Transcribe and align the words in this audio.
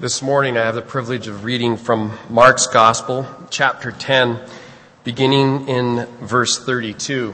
This 0.00 0.22
morning 0.22 0.58
I 0.58 0.62
have 0.62 0.74
the 0.74 0.82
privilege 0.82 1.28
of 1.28 1.44
reading 1.44 1.76
from 1.76 2.18
Mark's 2.28 2.66
Gospel, 2.66 3.28
chapter 3.48 3.92
10, 3.92 4.40
beginning 5.04 5.68
in 5.68 6.06
verse 6.20 6.58
32. 6.58 7.32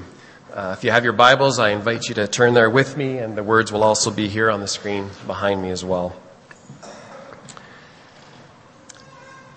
Uh, 0.53 0.75
if 0.77 0.85
you 0.85 0.91
have 0.91 1.03
your 1.03 1.15
Bibles, 1.15 1.59
I 1.59 1.71
invite 1.71 2.11
you 2.11 2.15
to 2.17 2.29
turn 2.29 2.53
there 2.53 2.69
with 2.69 2.99
me, 2.99 3.17
and 3.17 3.35
the 3.35 3.43
words 3.43 3.73
will 3.73 3.83
also 3.83 4.11
be 4.11 4.29
here 4.29 4.51
on 4.51 4.61
the 4.61 4.69
screen 4.69 5.09
behind 5.27 5.63
me 5.63 5.71
as 5.71 5.87
well. 5.87 6.15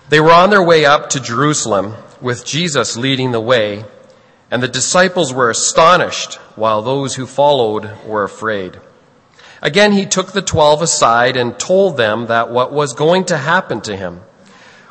They 0.08 0.18
were 0.18 0.32
on 0.32 0.48
their 0.48 0.64
way 0.64 0.86
up 0.86 1.10
to 1.10 1.20
Jerusalem 1.20 1.96
with 2.22 2.46
Jesus 2.46 2.96
leading 2.96 3.32
the 3.32 3.40
way, 3.40 3.84
and 4.50 4.62
the 4.62 4.66
disciples 4.66 5.30
were 5.30 5.50
astonished 5.50 6.36
while 6.56 6.80
those 6.80 7.16
who 7.16 7.26
followed 7.26 8.02
were 8.06 8.24
afraid. 8.24 8.80
Again, 9.64 9.92
he 9.92 10.04
took 10.04 10.32
the 10.32 10.42
twelve 10.42 10.82
aside 10.82 11.38
and 11.38 11.58
told 11.58 11.96
them 11.96 12.26
that 12.26 12.50
what 12.50 12.70
was 12.70 12.92
going 12.92 13.24
to 13.24 13.38
happen 13.38 13.80
to 13.80 13.96
him. 13.96 14.20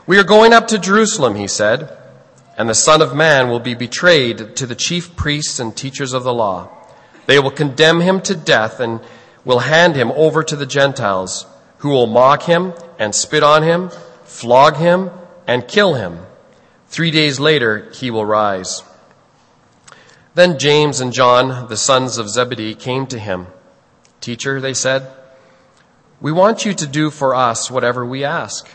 We 0.08 0.18
are 0.18 0.24
going 0.24 0.52
up 0.52 0.68
to 0.70 0.80
Jerusalem, 0.80 1.36
he 1.36 1.48
said, 1.48 1.96
and 2.58 2.68
the 2.68 2.74
Son 2.74 3.00
of 3.04 3.16
Man 3.16 3.50
will 3.50 3.60
be 3.60 3.76
betrayed 3.76 4.56
to 4.56 4.66
the 4.66 4.74
chief 4.74 5.16
priests 5.16 5.60
and 5.60 5.78
teachers 5.78 6.14
of 6.14 6.24
the 6.24 6.34
law. 6.34 6.70
They 7.28 7.38
will 7.38 7.52
condemn 7.52 8.02
him 8.02 8.20
to 8.22 8.36
death 8.36 8.80
and 8.80 9.00
will 9.46 9.60
hand 9.60 9.96
him 9.96 10.12
over 10.14 10.44
to 10.44 10.56
the 10.56 10.66
Gentiles, 10.66 11.46
who 11.78 11.90
will 11.90 12.08
mock 12.08 12.42
him 12.42 12.74
and 12.98 13.14
spit 13.14 13.44
on 13.44 13.62
him, 13.62 13.92
flog 14.24 14.78
him, 14.78 15.12
and 15.46 15.68
kill 15.68 15.94
him. 15.94 16.26
Three 16.88 17.12
days 17.12 17.40
later, 17.40 17.92
he 17.94 18.10
will 18.10 18.26
rise. 18.26 18.82
Then 20.34 20.58
James 20.58 21.00
and 21.00 21.14
John, 21.14 21.68
the 21.68 21.78
sons 21.78 22.18
of 22.18 22.28
Zebedee, 22.28 22.74
came 22.74 23.06
to 23.08 23.20
him. 23.20 23.46
Teacher, 24.24 24.62
they 24.62 24.74
said, 24.74 25.12
we 26.24 26.32
want 26.32 26.64
you 26.64 26.74
to 26.74 26.88
do 26.88 27.10
for 27.10 27.36
us 27.36 27.70
whatever 27.70 28.06
we 28.06 28.24
ask. 28.24 28.70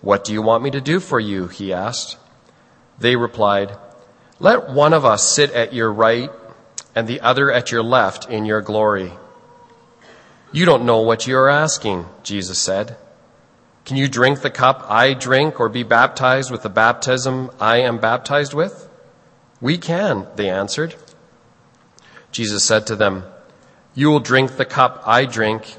What 0.00 0.24
do 0.24 0.32
you 0.32 0.42
want 0.42 0.64
me 0.64 0.72
to 0.72 0.80
do 0.80 0.98
for 0.98 1.20
you? 1.20 1.46
He 1.46 1.72
asked. 1.72 2.16
They 2.98 3.14
replied, 3.14 3.78
Let 4.40 4.68
one 4.68 4.92
of 4.92 5.04
us 5.04 5.22
sit 5.22 5.52
at 5.52 5.72
your 5.72 5.92
right 5.92 6.28
and 6.96 7.06
the 7.06 7.20
other 7.20 7.52
at 7.52 7.70
your 7.70 7.84
left 7.84 8.28
in 8.28 8.46
your 8.46 8.62
glory. 8.62 9.12
You 10.50 10.64
don't 10.64 10.86
know 10.86 11.02
what 11.02 11.28
you 11.28 11.36
are 11.36 11.48
asking, 11.48 12.06
Jesus 12.24 12.58
said. 12.58 12.96
Can 13.84 13.96
you 13.96 14.08
drink 14.08 14.40
the 14.40 14.50
cup 14.50 14.84
I 14.90 15.14
drink 15.14 15.60
or 15.60 15.68
be 15.68 15.84
baptized 15.84 16.50
with 16.50 16.64
the 16.64 16.68
baptism 16.68 17.52
I 17.60 17.76
am 17.82 17.98
baptized 17.98 18.54
with? 18.54 18.88
We 19.60 19.78
can, 19.78 20.26
they 20.34 20.50
answered. 20.50 20.96
Jesus 22.32 22.64
said 22.64 22.88
to 22.88 22.96
them, 22.96 23.22
you 24.00 24.08
will 24.08 24.18
drink 24.18 24.56
the 24.56 24.64
cup 24.64 25.02
I 25.04 25.26
drink 25.26 25.76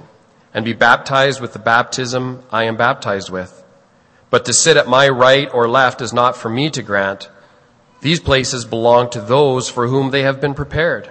and 0.53 0.63
be 0.63 0.73
baptized 0.73 1.41
with 1.41 1.53
the 1.53 1.65
baptism 1.73 2.43
I 2.51 2.65
am 2.65 2.77
baptized 2.77 3.31
with. 3.31 3.63
But 4.29 4.45
to 4.45 4.53
sit 4.53 4.77
at 4.77 4.87
my 4.87 5.09
right 5.09 5.51
or 5.51 5.67
left 5.67 6.01
is 6.01 6.13
not 6.13 6.37
for 6.37 6.47
me 6.47 6.69
to 6.69 6.83
grant. 6.83 7.31
These 8.01 8.19
places 8.19 8.63
belong 8.63 9.09
to 9.09 9.21
those 9.21 9.69
for 9.69 9.87
whom 9.87 10.11
they 10.11 10.21
have 10.21 10.39
been 10.39 10.53
prepared. 10.53 11.07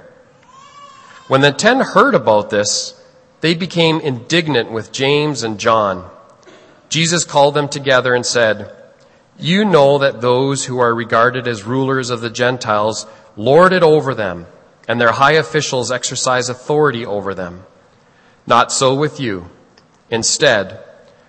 When 1.27 1.41
the 1.41 1.51
ten 1.51 1.81
heard 1.81 2.15
about 2.15 2.51
this, 2.51 2.95
they 3.41 3.57
became 3.57 3.99
indignant 3.99 4.71
with 4.71 4.93
James 4.93 5.43
and 5.43 5.59
John. 5.59 6.09
Jesus 6.91 7.25
called 7.25 7.55
them 7.55 7.69
together 7.69 8.15
and 8.15 8.25
said, 8.25 8.73
You 9.37 9.65
know 9.65 9.99
that 9.99 10.21
those 10.21 10.67
who 10.67 10.79
are 10.79 10.95
regarded 10.95 11.49
as 11.49 11.65
rulers 11.65 12.11
of 12.11 12.21
the 12.21 12.31
Gentiles 12.31 13.05
lord 13.37 13.73
it 13.73 13.83
over 13.83 14.15
them 14.15 14.47
and 14.91 15.01
their 15.01 15.13
high 15.13 15.35
officials 15.35 15.93
exercise 15.93 16.49
authority 16.49 17.07
over 17.07 17.33
them. 17.33 17.65
Not 18.45 18.73
so 18.73 18.93
with 18.93 19.21
you. 19.21 19.49
Instead, 20.11 20.83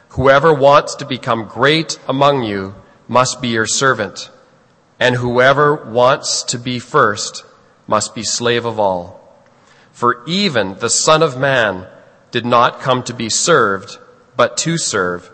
whoever 0.09 0.51
wants 0.51 0.95
to 0.95 1.05
become 1.05 1.45
great 1.47 1.99
among 2.07 2.41
you 2.41 2.73
must 3.07 3.39
be 3.39 3.49
your 3.49 3.67
servant, 3.67 4.31
and 4.99 5.13
whoever 5.13 5.75
wants 5.75 6.41
to 6.41 6.57
be 6.57 6.79
first 6.79 7.45
must 7.85 8.16
be 8.16 8.23
slave 8.23 8.66
of 8.66 8.79
all. 8.79 9.21
For 9.91 10.23
even 10.25 10.79
the 10.79 10.89
Son 10.89 11.21
of 11.21 11.38
Man 11.38 11.85
did 12.31 12.47
not 12.47 12.79
come 12.79 13.03
to 13.03 13.13
be 13.13 13.29
served, 13.29 14.00
but 14.35 14.57
to 14.57 14.79
serve, 14.79 15.29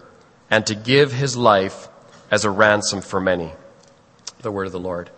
and 0.51 0.67
to 0.67 0.75
give 0.75 1.13
his 1.13 1.37
life 1.37 1.87
as 2.29 2.43
a 2.43 2.51
ransom 2.51 2.99
for 2.99 3.21
many. 3.21 3.53
The 4.39 4.51
word 4.51 4.65
of 4.65 4.73
the 4.73 4.81
Lord. 4.81 5.11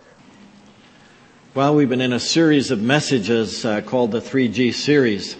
Well, 1.52 1.74
we've 1.74 1.88
been 1.88 2.00
in 2.00 2.12
a 2.12 2.20
series 2.20 2.70
of 2.70 2.80
messages 2.80 3.64
uh, 3.64 3.80
called 3.80 4.12
the 4.12 4.20
3G 4.20 4.72
series. 4.72 5.36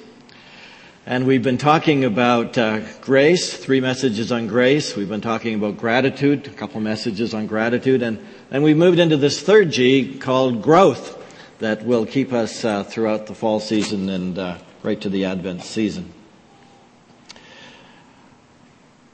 And 1.06 1.24
we've 1.24 1.44
been 1.44 1.56
talking 1.56 2.04
about 2.04 2.58
uh, 2.58 2.80
grace, 3.00 3.56
three 3.56 3.80
messages 3.80 4.32
on 4.32 4.48
grace. 4.48 4.96
We've 4.96 5.08
been 5.08 5.20
talking 5.20 5.54
about 5.54 5.76
gratitude, 5.76 6.48
a 6.48 6.50
couple 6.50 6.80
messages 6.80 7.32
on 7.32 7.46
gratitude. 7.46 8.02
And 8.02 8.26
then 8.48 8.64
we 8.64 8.74
moved 8.74 8.98
into 8.98 9.16
this 9.16 9.40
third 9.40 9.70
G 9.70 10.18
called 10.18 10.62
growth 10.62 11.16
that 11.60 11.84
will 11.84 12.06
keep 12.06 12.32
us 12.32 12.64
uh, 12.64 12.82
throughout 12.82 13.28
the 13.28 13.34
fall 13.36 13.60
season 13.60 14.08
and 14.08 14.36
uh, 14.36 14.58
right 14.82 15.00
to 15.00 15.08
the 15.08 15.26
Advent 15.26 15.62
season. 15.62 16.12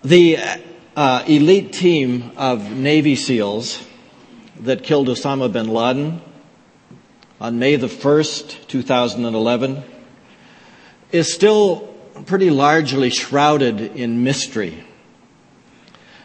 The 0.02 0.38
uh, 0.96 1.24
elite 1.28 1.74
team 1.74 2.32
of 2.38 2.70
Navy 2.70 3.16
SEALs 3.16 3.86
that 4.60 4.82
killed 4.82 5.08
Osama 5.08 5.52
bin 5.52 5.68
Laden 5.68 6.22
on 7.40 7.58
May 7.58 7.76
the 7.76 7.86
1st, 7.86 8.66
2011, 8.66 9.82
is 11.12 11.32
still 11.32 11.94
pretty 12.24 12.50
largely 12.50 13.10
shrouded 13.10 13.80
in 13.80 14.24
mystery. 14.24 14.84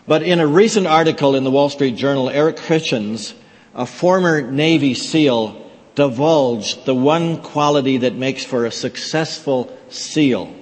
But 0.08 0.24
in 0.24 0.40
a 0.40 0.48
recent 0.48 0.88
article 0.88 1.36
in 1.36 1.44
the 1.44 1.52
Wall 1.52 1.70
Street 1.70 1.96
Journal, 1.96 2.30
Eric 2.30 2.58
Hitchens, 2.58 3.34
a 3.76 3.86
former 3.86 4.42
Navy 4.42 4.94
SEAL, 4.94 5.70
divulged 5.96 6.86
the 6.86 6.96
one 6.96 7.42
quality 7.42 7.98
that 7.98 8.16
makes 8.16 8.46
for 8.46 8.66
a 8.66 8.72
successful 8.72 9.78
SEAL. 9.90 10.54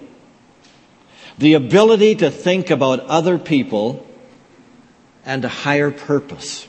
The 1.37 1.53
ability 1.53 2.15
to 2.15 2.31
think 2.31 2.69
about 2.69 3.01
other 3.01 3.37
people 3.37 4.05
and 5.23 5.45
a 5.45 5.49
higher 5.49 5.91
purpose. 5.91 6.67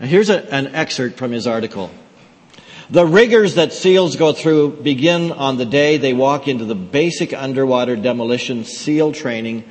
And 0.00 0.08
here's 0.08 0.30
a, 0.30 0.52
an 0.52 0.74
excerpt 0.74 1.16
from 1.16 1.32
his 1.32 1.46
article. 1.46 1.90
The 2.90 3.06
rigors 3.06 3.54
that 3.54 3.72
SEALs 3.72 4.16
go 4.16 4.32
through 4.32 4.82
begin 4.82 5.32
on 5.32 5.56
the 5.56 5.64
day 5.64 5.96
they 5.96 6.12
walk 6.12 6.48
into 6.48 6.66
the 6.66 6.74
basic 6.74 7.32
underwater 7.32 7.96
demolition 7.96 8.64
SEAL 8.64 9.12
training 9.12 9.64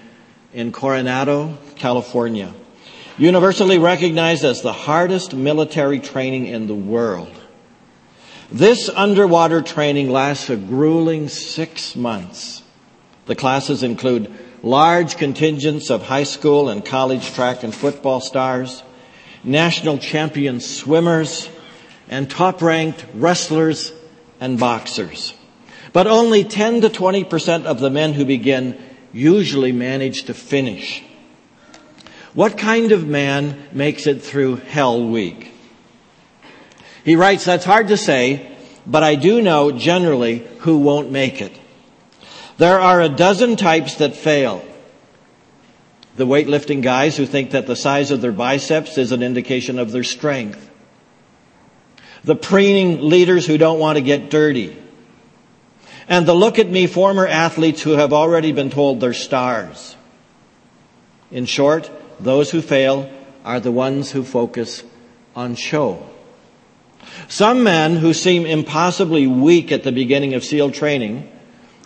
in 0.51 0.72
Coronado, 0.72 1.57
California. 1.75 2.53
Universally 3.19 3.78
recognized 3.78 4.44
as 4.44 4.63
the 4.63 4.74
hardest 4.74 5.35
military 5.35 6.00
training 6.00 6.47
in 6.47 6.66
the 6.66 6.75
world. 6.75 7.31
This 8.51 8.90
underwater 8.90 9.62
training 9.62 10.09
lasts 10.09 10.50
a 10.50 10.56
grueling 10.56 11.30
six 11.30 11.95
months. 11.95 12.63
The 13.28 13.35
classes 13.35 13.84
include 13.84 14.34
large 14.63 15.18
contingents 15.18 15.91
of 15.91 16.01
high 16.01 16.24
school 16.24 16.69
and 16.69 16.84
college 16.84 17.31
track 17.34 17.63
and 17.63 17.74
football 17.74 18.22
stars, 18.22 18.81
national 19.44 20.00
champion 20.00 20.59
swimmers, 20.59 21.50
and 22.13 22.29
top 22.29 22.62
ranked 22.62 23.03
wrestlers 23.16 23.91
and 24.40 24.59
boxers. 24.59 25.34
But 25.94 26.06
only 26.06 26.44
10 26.44 26.81
to 26.81 26.90
20% 26.90 27.66
of 27.66 27.79
the 27.79 27.90
men 27.90 28.13
who 28.13 28.24
begin 28.24 28.79
usually 29.12 29.72
manage 29.72 30.25
to 30.25 30.35
finish. 30.35 31.01
What 32.35 32.56
kind 32.56 32.91
of 32.91 33.07
man 33.07 33.68
makes 33.72 34.06
it 34.06 34.22
through 34.22 34.57
Hell 34.57 35.07
Week? 35.07 35.51
He 37.03 37.16
writes, 37.16 37.46
that's 37.46 37.66
hard 37.66 37.88
to 37.88 37.97
say, 37.97 38.56
but 38.85 39.01
I 39.01 39.16
do 39.16 39.41
know 39.41 39.72
generally 39.72 40.47
who 40.59 40.78
won't 40.78 41.12
make 41.12 41.41
it. 41.41 41.59
There 42.57 42.80
are 42.80 43.01
a 43.01 43.09
dozen 43.09 43.56
types 43.56 43.95
that 43.95 44.16
fail. 44.16 44.63
The 46.16 46.27
weightlifting 46.27 46.83
guys 46.83 47.18
who 47.18 47.25
think 47.25 47.51
that 47.51 47.66
the 47.66 47.75
size 47.75 48.12
of 48.12 48.21
their 48.21 48.31
biceps 48.31 49.00
is 49.00 49.12
an 49.12 49.24
indication 49.24 49.80
of 49.80 49.92
their 49.92 50.04
strength 50.04 50.69
the 52.24 52.36
preening 52.36 53.02
leaders 53.02 53.46
who 53.46 53.58
don't 53.58 53.80
want 53.80 53.98
to 53.98 54.02
get 54.02 54.30
dirty, 54.30 54.78
and 56.08 56.25
the 56.25 56.34
look 56.34 56.60
at 56.60 56.70
me 56.70 56.88
former 56.88 57.28
athletes 57.28 57.81
who 57.81 57.92
have 57.92 58.14
already 58.14 58.52
been 58.52 58.70
told 58.70 59.00
they're 59.00 59.14
stars. 59.14 59.96
In 61.31 61.46
short, 61.46 61.90
those 62.20 62.52
who 62.52 62.62
fail 62.62 63.10
are 63.44 63.60
the 63.60 63.72
ones 63.72 64.12
who 64.12 64.24
focus 64.24 64.84
on 65.36 65.56
show. 65.56 66.08
Some 67.28 67.64
men 67.64 67.98
who 67.98 68.14
seem 68.14 68.46
impossibly 68.46 69.28
weak 69.28 69.72
at 69.72 69.84
the 69.84 69.92
beginning 69.92 70.34
of 70.34 70.44
SEAL 70.44 70.72
training, 70.72 71.30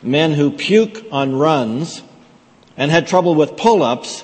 men 0.04 0.33
who 0.33 0.51
puke 0.51 1.06
on 1.12 1.36
runs 1.36 2.01
and 2.75 2.92
had 2.92 3.07
trouble 3.07 3.33
with 3.36 3.57
pull-ups, 3.57 4.24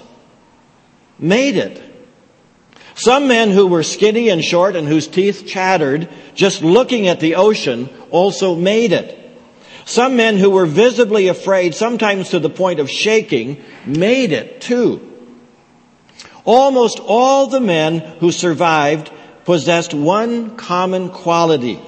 made 1.17 1.55
it 1.55 1.81
some 2.95 3.27
men 3.27 3.51
who 3.51 3.67
were 3.67 3.83
skinny 3.83 4.29
and 4.29 4.43
short 4.43 4.75
and 4.75 4.87
whose 4.87 5.07
teeth 5.07 5.45
chattered 5.47 6.09
just 6.35 6.61
looking 6.61 7.07
at 7.07 7.19
the 7.19 7.35
ocean 7.35 7.89
also 8.11 8.55
made 8.55 8.91
it. 8.91 9.19
Some 9.85 10.15
men 10.15 10.37
who 10.37 10.49
were 10.49 10.65
visibly 10.65 11.27
afraid, 11.27 11.75
sometimes 11.75 12.29
to 12.29 12.39
the 12.39 12.49
point 12.49 12.79
of 12.79 12.89
shaking, 12.89 13.61
made 13.85 14.31
it 14.31 14.61
too. 14.61 15.11
Almost 16.45 16.99
all 16.99 17.47
the 17.47 17.59
men 17.59 17.99
who 18.19 18.31
survived 18.31 19.11
possessed 19.45 19.93
one 19.93 20.55
common 20.55 21.09
quality. 21.09 21.79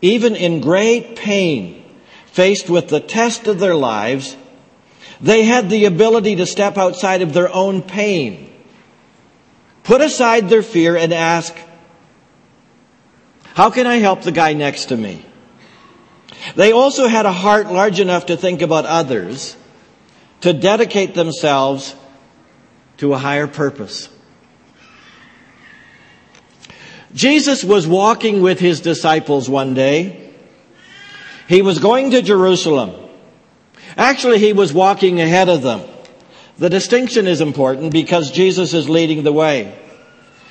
Even 0.00 0.34
in 0.34 0.60
great 0.60 1.14
pain, 1.16 1.84
faced 2.26 2.68
with 2.68 2.88
the 2.88 3.00
test 3.00 3.46
of 3.46 3.60
their 3.60 3.76
lives, 3.76 4.36
they 5.20 5.44
had 5.44 5.70
the 5.70 5.84
ability 5.84 6.36
to 6.36 6.46
step 6.46 6.76
outside 6.76 7.22
of 7.22 7.32
their 7.32 7.52
own 7.52 7.82
pain, 7.82 8.51
put 9.84 10.00
aside 10.00 10.48
their 10.48 10.62
fear 10.62 10.96
and 10.96 11.12
ask, 11.12 11.54
how 13.54 13.70
can 13.70 13.86
I 13.86 13.96
help 13.96 14.22
the 14.22 14.32
guy 14.32 14.54
next 14.54 14.86
to 14.86 14.96
me? 14.96 15.24
They 16.56 16.72
also 16.72 17.06
had 17.06 17.26
a 17.26 17.32
heart 17.32 17.66
large 17.66 18.00
enough 18.00 18.26
to 18.26 18.36
think 18.36 18.62
about 18.62 18.86
others, 18.86 19.56
to 20.40 20.52
dedicate 20.52 21.14
themselves 21.14 21.94
to 22.98 23.12
a 23.14 23.18
higher 23.18 23.46
purpose. 23.46 24.08
Jesus 27.14 27.62
was 27.62 27.86
walking 27.86 28.40
with 28.40 28.58
his 28.58 28.80
disciples 28.80 29.48
one 29.48 29.74
day. 29.74 30.32
He 31.48 31.60
was 31.60 31.78
going 31.78 32.12
to 32.12 32.22
Jerusalem. 32.22 32.94
Actually, 33.96 34.38
he 34.38 34.52
was 34.52 34.72
walking 34.72 35.20
ahead 35.20 35.48
of 35.48 35.62
them. 35.62 35.82
The 36.58 36.68
distinction 36.68 37.26
is 37.26 37.40
important 37.40 37.92
because 37.92 38.30
Jesus 38.30 38.74
is 38.74 38.88
leading 38.88 39.22
the 39.22 39.32
way. 39.32 39.78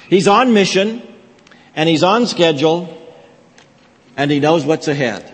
He's 0.10 0.28
on 0.28 0.54
mission 0.54 1.02
and 1.76 1.88
he's 1.88 2.04
on 2.04 2.28
schedule 2.28 2.98
and 4.18 4.30
he 4.30 4.40
knows 4.40 4.66
what's 4.66 4.88
ahead. 4.88 5.32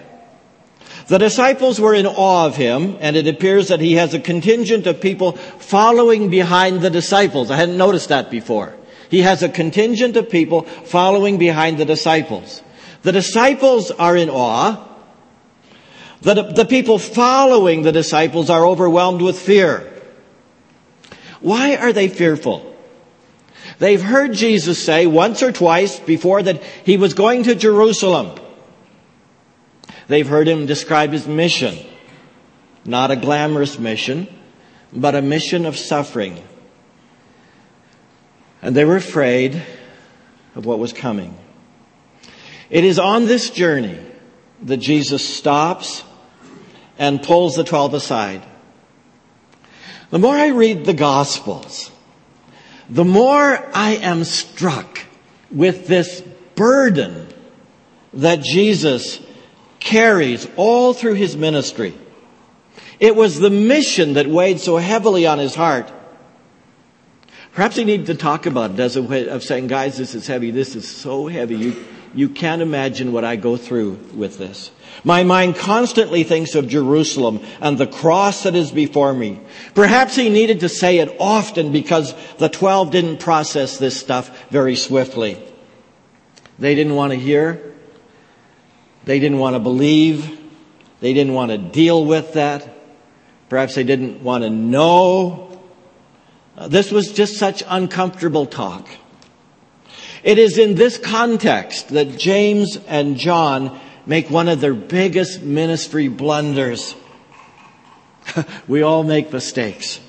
The 1.08 1.18
disciples 1.18 1.80
were 1.80 1.94
in 1.94 2.06
awe 2.06 2.48
of 2.48 2.58
him, 2.58 2.98
and 3.00 3.16
it 3.16 3.28
appears 3.28 3.70
that 3.70 3.80
he 3.80 3.94
has 3.94 4.14
a 4.14 4.20
contingent 4.20 4.88
of 4.88 5.00
people 5.00 5.34
following 5.34 6.30
behind 6.30 6.82
the 6.82 6.90
disciples. 6.90 7.50
I 7.50 7.56
hadn't 7.56 7.78
noticed 7.78 8.10
that 8.10 8.30
before. 8.30 8.76
He 9.10 9.22
has 9.22 9.42
a 9.42 9.48
contingent 9.48 10.18
of 10.18 10.30
people 10.30 10.64
following 10.64 11.38
behind 11.38 11.78
the 11.78 11.86
disciples. 11.86 12.62
The 13.04 13.14
disciples 13.14 13.90
are 13.90 14.18
in 14.18 14.30
awe. 14.30 14.86
The, 16.22 16.44
the 16.44 16.66
people 16.66 17.00
following 17.00 17.84
the 17.84 17.94
disciples 17.94 18.50
are 18.50 18.66
overwhelmed 18.66 19.22
with 19.22 19.40
fear. 19.40 19.94
Why 21.42 21.76
are 21.76 21.94
they 21.94 22.08
fearful? 22.08 22.76
They've 23.80 24.02
heard 24.02 24.34
Jesus 24.34 24.84
say 24.84 25.06
once 25.08 25.44
or 25.44 25.52
twice 25.52 26.00
before 26.00 26.42
that 26.44 26.64
he 26.84 26.98
was 26.98 27.14
going 27.14 27.44
to 27.44 27.56
Jerusalem. 27.56 28.40
They've 30.08 30.28
heard 30.28 30.48
him 30.48 30.66
describe 30.66 31.12
his 31.12 31.28
mission. 31.28 31.78
Not 32.86 33.12
a 33.12 33.16
glamorous 33.16 33.78
mission, 33.78 34.28
but 34.94 35.16
a 35.16 35.22
mission 35.22 35.66
of 35.66 35.78
suffering. 35.78 36.42
And 38.62 38.76
they 38.76 38.86
were 38.86 38.96
afraid 38.96 39.62
of 40.56 40.66
what 40.66 40.80
was 40.80 40.94
coming. 40.94 41.38
It 42.70 42.84
is 42.84 42.98
on 42.98 43.26
this 43.26 43.50
journey 43.50 44.00
that 44.64 44.78
Jesus 44.78 45.28
stops 45.28 46.04
and 46.98 47.22
pulls 47.22 47.56
the 47.56 47.64
twelve 47.64 47.94
aside. 47.94 48.44
The 50.10 50.20
more 50.20 50.36
I 50.36 50.48
read 50.48 50.86
the 50.86 50.94
Gospels, 50.94 51.92
the 52.90 53.06
more 53.06 53.70
I 53.74 53.98
am 53.98 54.24
struck 54.24 55.02
with 55.52 55.88
this 55.88 56.22
burden 56.56 57.28
that 58.14 58.42
Jesus 58.42 59.20
carries 59.80 60.48
all 60.56 60.94
through 60.94 61.16
his 61.16 61.36
ministry. 61.36 61.94
It 63.00 63.16
was 63.16 63.40
the 63.40 63.50
mission 63.50 64.14
that 64.14 64.28
weighed 64.28 64.60
so 64.60 64.78
heavily 64.78 65.28
on 65.28 65.40
his 65.40 65.56
heart. 65.56 65.92
Perhaps 67.54 67.76
he 67.76 67.84
needed 67.84 68.08
to 68.08 68.16
talk 68.16 68.46
about 68.46 68.72
it 68.72 68.80
as 68.80 68.96
a 68.96 69.04
way 69.04 69.28
of 69.28 69.44
saying, 69.44 69.68
guys, 69.68 69.98
this 69.98 70.16
is 70.16 70.28
heavy. 70.28 70.52
This 70.52 70.76
is 70.76 70.88
so 70.88 71.28
heavy. 71.28 71.56
You, 71.56 71.86
you 72.18 72.30
can't 72.30 72.64
imagine 72.64 73.12
what 73.12 73.24
I 73.24 73.36
go 73.36 73.58
through 73.58 73.92
with 74.16 74.40
this. 74.40 74.72
My 75.04 75.24
mind 75.24 75.56
constantly 75.56 76.24
thinks 76.24 76.56
of 76.56 76.68
Jerusalem 76.68 77.46
and 77.62 77.78
the 77.78 77.86
cross 77.86 78.42
that 78.42 78.56
is 78.56 78.72
before 78.72 79.14
me. 79.14 79.40
Perhaps 79.76 80.16
he 80.16 80.30
needed 80.30 80.62
to 80.62 80.70
say 80.70 80.98
it 80.98 81.16
often 81.20 81.72
because 81.72 82.16
the 82.40 82.50
twelve 82.50 82.90
didn't 82.90 83.20
process 83.20 83.78
this 83.78 84.00
stuff 84.00 84.50
very 84.50 84.76
swiftly. 84.76 85.38
They 86.58 86.74
didn't 86.74 86.96
want 86.96 87.12
to 87.14 87.20
hear. 87.20 87.76
They 89.06 89.20
didn't 89.20 89.38
want 89.38 89.56
to 89.56 89.60
believe. 89.60 90.42
They 91.02 91.14
didn't 91.14 91.34
want 91.34 91.52
to 91.52 91.60
deal 91.60 92.04
with 92.04 92.34
that. 92.34 92.68
Perhaps 93.48 93.76
they 93.76 93.84
didn't 93.84 94.24
want 94.24 94.44
to 94.44 94.50
know. 94.50 95.62
This 96.68 96.92
was 96.92 97.12
just 97.12 97.38
such 97.38 97.62
uncomfortable 97.68 98.48
talk. 98.48 98.90
It 100.24 100.38
is 100.38 100.58
in 100.58 100.76
this 100.76 100.98
context 100.98 101.90
that 101.90 102.18
James 102.18 102.78
and 102.88 103.18
John 103.18 103.80
make 104.06 104.30
one 104.30 104.48
of 104.48 104.62
their 104.62 104.74
biggest 104.74 105.42
ministry 105.42 106.08
blunders. 106.08 106.96
we 108.68 108.82
all 108.82 109.04
make 109.04 109.32
mistakes. 109.32 110.00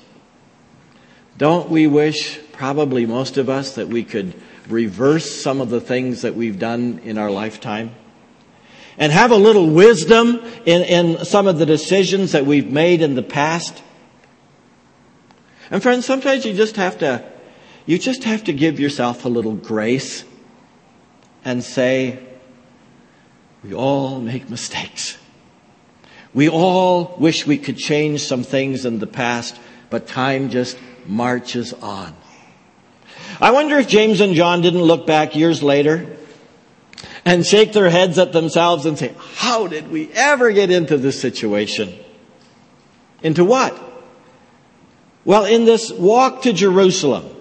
Don't 1.37 1.69
we 1.69 1.87
wish, 1.87 2.39
probably 2.51 3.05
most 3.05 3.37
of 3.37 3.49
us, 3.49 3.75
that 3.75 3.87
we 3.87 4.03
could 4.03 4.33
reverse 4.67 5.41
some 5.41 5.61
of 5.61 5.69
the 5.69 5.81
things 5.81 6.23
that 6.23 6.35
we've 6.35 6.59
done 6.59 6.99
in 7.03 7.17
our 7.17 7.31
lifetime? 7.31 7.95
and 8.99 9.13
have 9.13 9.31
a 9.31 9.35
little 9.35 9.69
wisdom 9.69 10.41
in, 10.65 10.83
in 10.83 11.25
some 11.25 11.47
of 11.47 11.57
the 11.57 11.65
decisions 11.65 12.33
that 12.33 12.45
we've 12.45 12.69
made 12.69 13.01
in 13.01 13.15
the 13.15 13.23
past. 13.23 13.81
And 15.71 15.81
friends, 15.81 16.05
sometimes 16.05 16.45
you 16.45 16.53
just 16.53 16.75
have 16.75 16.99
to, 16.99 17.23
you 17.89 17.97
just 17.97 18.23
have 18.25 18.43
to 18.43 18.53
give 18.53 18.79
yourself 18.79 19.25
a 19.25 19.29
little 19.29 19.55
grace 19.55 20.23
and 21.43 21.63
say, 21.63 22.19
we 23.63 23.73
all 23.73 24.19
make 24.19 24.47
mistakes. 24.47 25.17
We 26.31 26.49
all 26.49 27.15
wish 27.17 27.47
we 27.47 27.57
could 27.57 27.77
change 27.77 28.21
some 28.21 28.43
things 28.43 28.85
in 28.85 28.99
the 28.99 29.07
past, 29.07 29.59
but 29.89 30.05
time 30.05 30.51
just 30.51 30.77
marches 31.07 31.73
on. 31.73 32.15
I 33.41 33.49
wonder 33.49 33.79
if 33.79 33.87
James 33.87 34.21
and 34.21 34.35
John 34.35 34.61
didn't 34.61 34.83
look 34.83 35.07
back 35.07 35.35
years 35.35 35.63
later 35.63 36.15
and 37.25 37.43
shake 37.43 37.73
their 37.73 37.89
heads 37.89 38.19
at 38.19 38.33
themselves 38.33 38.85
and 38.85 38.99
say, 38.99 39.15
how 39.33 39.65
did 39.65 39.89
we 39.89 40.11
ever 40.13 40.51
get 40.51 40.69
into 40.69 40.95
this 40.95 41.19
situation? 41.19 41.91
Into 43.23 43.43
what? 43.43 43.75
Well, 45.25 45.45
in 45.45 45.65
this 45.65 45.91
walk 45.91 46.43
to 46.43 46.53
Jerusalem, 46.53 47.37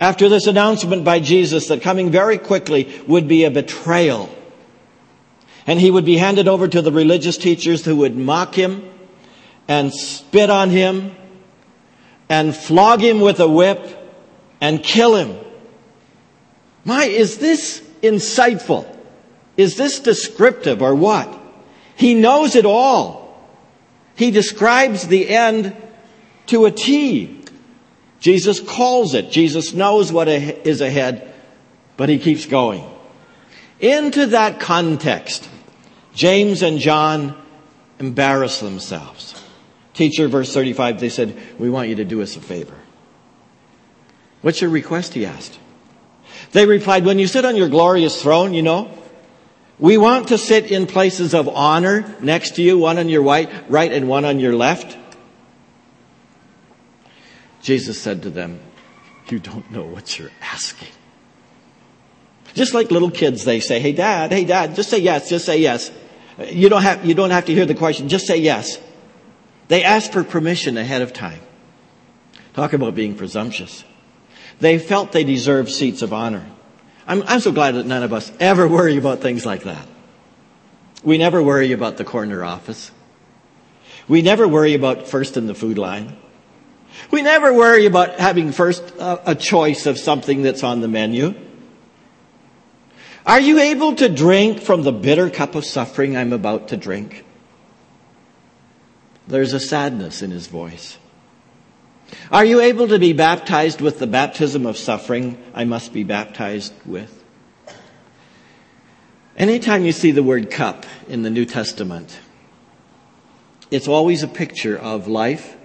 after 0.00 0.28
this 0.28 0.46
announcement 0.46 1.04
by 1.04 1.20
Jesus 1.20 1.68
that 1.68 1.82
coming 1.82 2.10
very 2.10 2.38
quickly 2.38 3.02
would 3.06 3.28
be 3.28 3.44
a 3.44 3.50
betrayal, 3.50 4.34
and 5.66 5.80
he 5.80 5.90
would 5.90 6.04
be 6.04 6.16
handed 6.16 6.48
over 6.48 6.66
to 6.66 6.82
the 6.82 6.92
religious 6.92 7.36
teachers 7.36 7.84
who 7.84 7.96
would 7.96 8.16
mock 8.16 8.54
him 8.54 8.88
and 9.68 9.92
spit 9.92 10.50
on 10.50 10.70
him 10.70 11.14
and 12.28 12.56
flog 12.56 13.00
him 13.00 13.20
with 13.20 13.40
a 13.40 13.48
whip 13.48 13.98
and 14.60 14.82
kill 14.82 15.14
him. 15.14 15.38
My, 16.84 17.04
is 17.04 17.38
this 17.38 17.80
insightful? 18.02 18.86
Is 19.56 19.76
this 19.76 20.00
descriptive 20.00 20.82
or 20.82 20.94
what? 20.94 21.32
He 21.94 22.14
knows 22.14 22.56
it 22.56 22.64
all. 22.64 23.22
He 24.16 24.30
describes 24.30 25.06
the 25.06 25.28
end 25.28 25.76
to 26.46 26.64
a 26.64 26.70
T. 26.70 27.41
Jesus 28.22 28.60
calls 28.60 29.14
it. 29.14 29.32
Jesus 29.32 29.74
knows 29.74 30.12
what 30.12 30.28
is 30.28 30.80
ahead, 30.80 31.34
but 31.96 32.08
he 32.08 32.18
keeps 32.20 32.46
going. 32.46 32.88
Into 33.80 34.26
that 34.26 34.60
context, 34.60 35.48
James 36.14 36.62
and 36.62 36.78
John 36.78 37.36
embarrass 37.98 38.60
themselves. 38.60 39.34
Teacher, 39.92 40.28
verse 40.28 40.54
35, 40.54 41.00
they 41.00 41.08
said, 41.08 41.36
We 41.58 41.68
want 41.68 41.88
you 41.88 41.96
to 41.96 42.04
do 42.04 42.22
us 42.22 42.36
a 42.36 42.40
favor. 42.40 42.76
What's 44.40 44.60
your 44.60 44.70
request? 44.70 45.14
He 45.14 45.26
asked. 45.26 45.58
They 46.52 46.64
replied, 46.64 47.04
when 47.04 47.18
you 47.18 47.26
sit 47.26 47.44
on 47.44 47.56
your 47.56 47.68
glorious 47.68 48.22
throne, 48.22 48.54
you 48.54 48.62
know, 48.62 48.96
we 49.80 49.98
want 49.98 50.28
to 50.28 50.38
sit 50.38 50.70
in 50.70 50.86
places 50.86 51.34
of 51.34 51.48
honor 51.48 52.14
next 52.20 52.54
to 52.54 52.62
you, 52.62 52.78
one 52.78 52.98
on 52.98 53.08
your 53.08 53.22
right, 53.22 53.50
right 53.68 53.92
and 53.92 54.08
one 54.08 54.24
on 54.24 54.38
your 54.38 54.54
left. 54.54 54.96
Jesus 57.62 58.00
said 58.00 58.22
to 58.22 58.30
them, 58.30 58.60
you 59.28 59.38
don't 59.38 59.70
know 59.70 59.84
what 59.84 60.18
you're 60.18 60.32
asking. 60.40 60.88
Just 62.54 62.74
like 62.74 62.90
little 62.90 63.10
kids, 63.10 63.44
they 63.44 63.60
say, 63.60 63.80
hey 63.80 63.92
dad, 63.92 64.30
hey 64.32 64.44
dad, 64.44 64.74
just 64.74 64.90
say 64.90 64.98
yes, 64.98 65.28
just 65.28 65.46
say 65.46 65.58
yes. 65.58 65.90
You 66.50 66.68
don't 66.68 66.82
have, 66.82 67.04
you 67.04 67.14
don't 67.14 67.30
have 67.30 67.46
to 67.46 67.54
hear 67.54 67.64
the 67.64 67.74
question, 67.74 68.08
just 68.08 68.26
say 68.26 68.36
yes. 68.36 68.78
They 69.68 69.84
ask 69.84 70.12
for 70.12 70.22
permission 70.22 70.76
ahead 70.76 71.02
of 71.02 71.12
time. 71.12 71.40
Talk 72.52 72.74
about 72.74 72.94
being 72.94 73.14
presumptuous. 73.14 73.84
They 74.60 74.78
felt 74.78 75.12
they 75.12 75.24
deserved 75.24 75.70
seats 75.70 76.02
of 76.02 76.12
honor. 76.12 76.44
I'm, 77.06 77.22
I'm 77.22 77.40
so 77.40 77.52
glad 77.52 77.74
that 77.76 77.86
none 77.86 78.02
of 78.02 78.12
us 78.12 78.30
ever 78.38 78.68
worry 78.68 78.96
about 78.96 79.20
things 79.20 79.46
like 79.46 79.64
that. 79.64 79.86
We 81.02 81.16
never 81.16 81.42
worry 81.42 81.72
about 81.72 81.96
the 81.96 82.04
corner 82.04 82.44
office. 82.44 82.90
We 84.08 84.20
never 84.20 84.46
worry 84.46 84.74
about 84.74 85.08
first 85.08 85.36
in 85.36 85.46
the 85.46 85.54
food 85.54 85.78
line. 85.78 86.16
We 87.10 87.22
never 87.22 87.52
worry 87.52 87.86
about 87.86 88.18
having 88.18 88.52
first 88.52 88.82
uh, 88.98 89.18
a 89.26 89.34
choice 89.34 89.86
of 89.86 89.98
something 89.98 90.42
that's 90.42 90.62
on 90.62 90.80
the 90.80 90.88
menu. 90.88 91.34
Are 93.24 93.40
you 93.40 93.60
able 93.60 93.94
to 93.96 94.08
drink 94.08 94.60
from 94.60 94.82
the 94.82 94.92
bitter 94.92 95.30
cup 95.30 95.54
of 95.54 95.64
suffering 95.64 96.16
I'm 96.16 96.32
about 96.32 96.68
to 96.68 96.76
drink? 96.76 97.24
There's 99.28 99.52
a 99.52 99.60
sadness 99.60 100.22
in 100.22 100.30
his 100.30 100.48
voice. 100.48 100.98
Are 102.30 102.44
you 102.44 102.60
able 102.60 102.88
to 102.88 102.98
be 102.98 103.12
baptized 103.12 103.80
with 103.80 103.98
the 103.98 104.06
baptism 104.06 104.66
of 104.66 104.76
suffering 104.76 105.42
I 105.54 105.64
must 105.64 105.92
be 105.92 106.04
baptized 106.04 106.74
with? 106.84 107.22
Anytime 109.36 109.84
you 109.84 109.92
see 109.92 110.10
the 110.10 110.22
word 110.22 110.50
cup 110.50 110.84
in 111.08 111.22
the 111.22 111.30
New 111.30 111.46
Testament, 111.46 112.18
it's 113.70 113.88
always 113.88 114.22
a 114.22 114.28
picture 114.28 114.76
of 114.76 115.08
life 115.08 115.56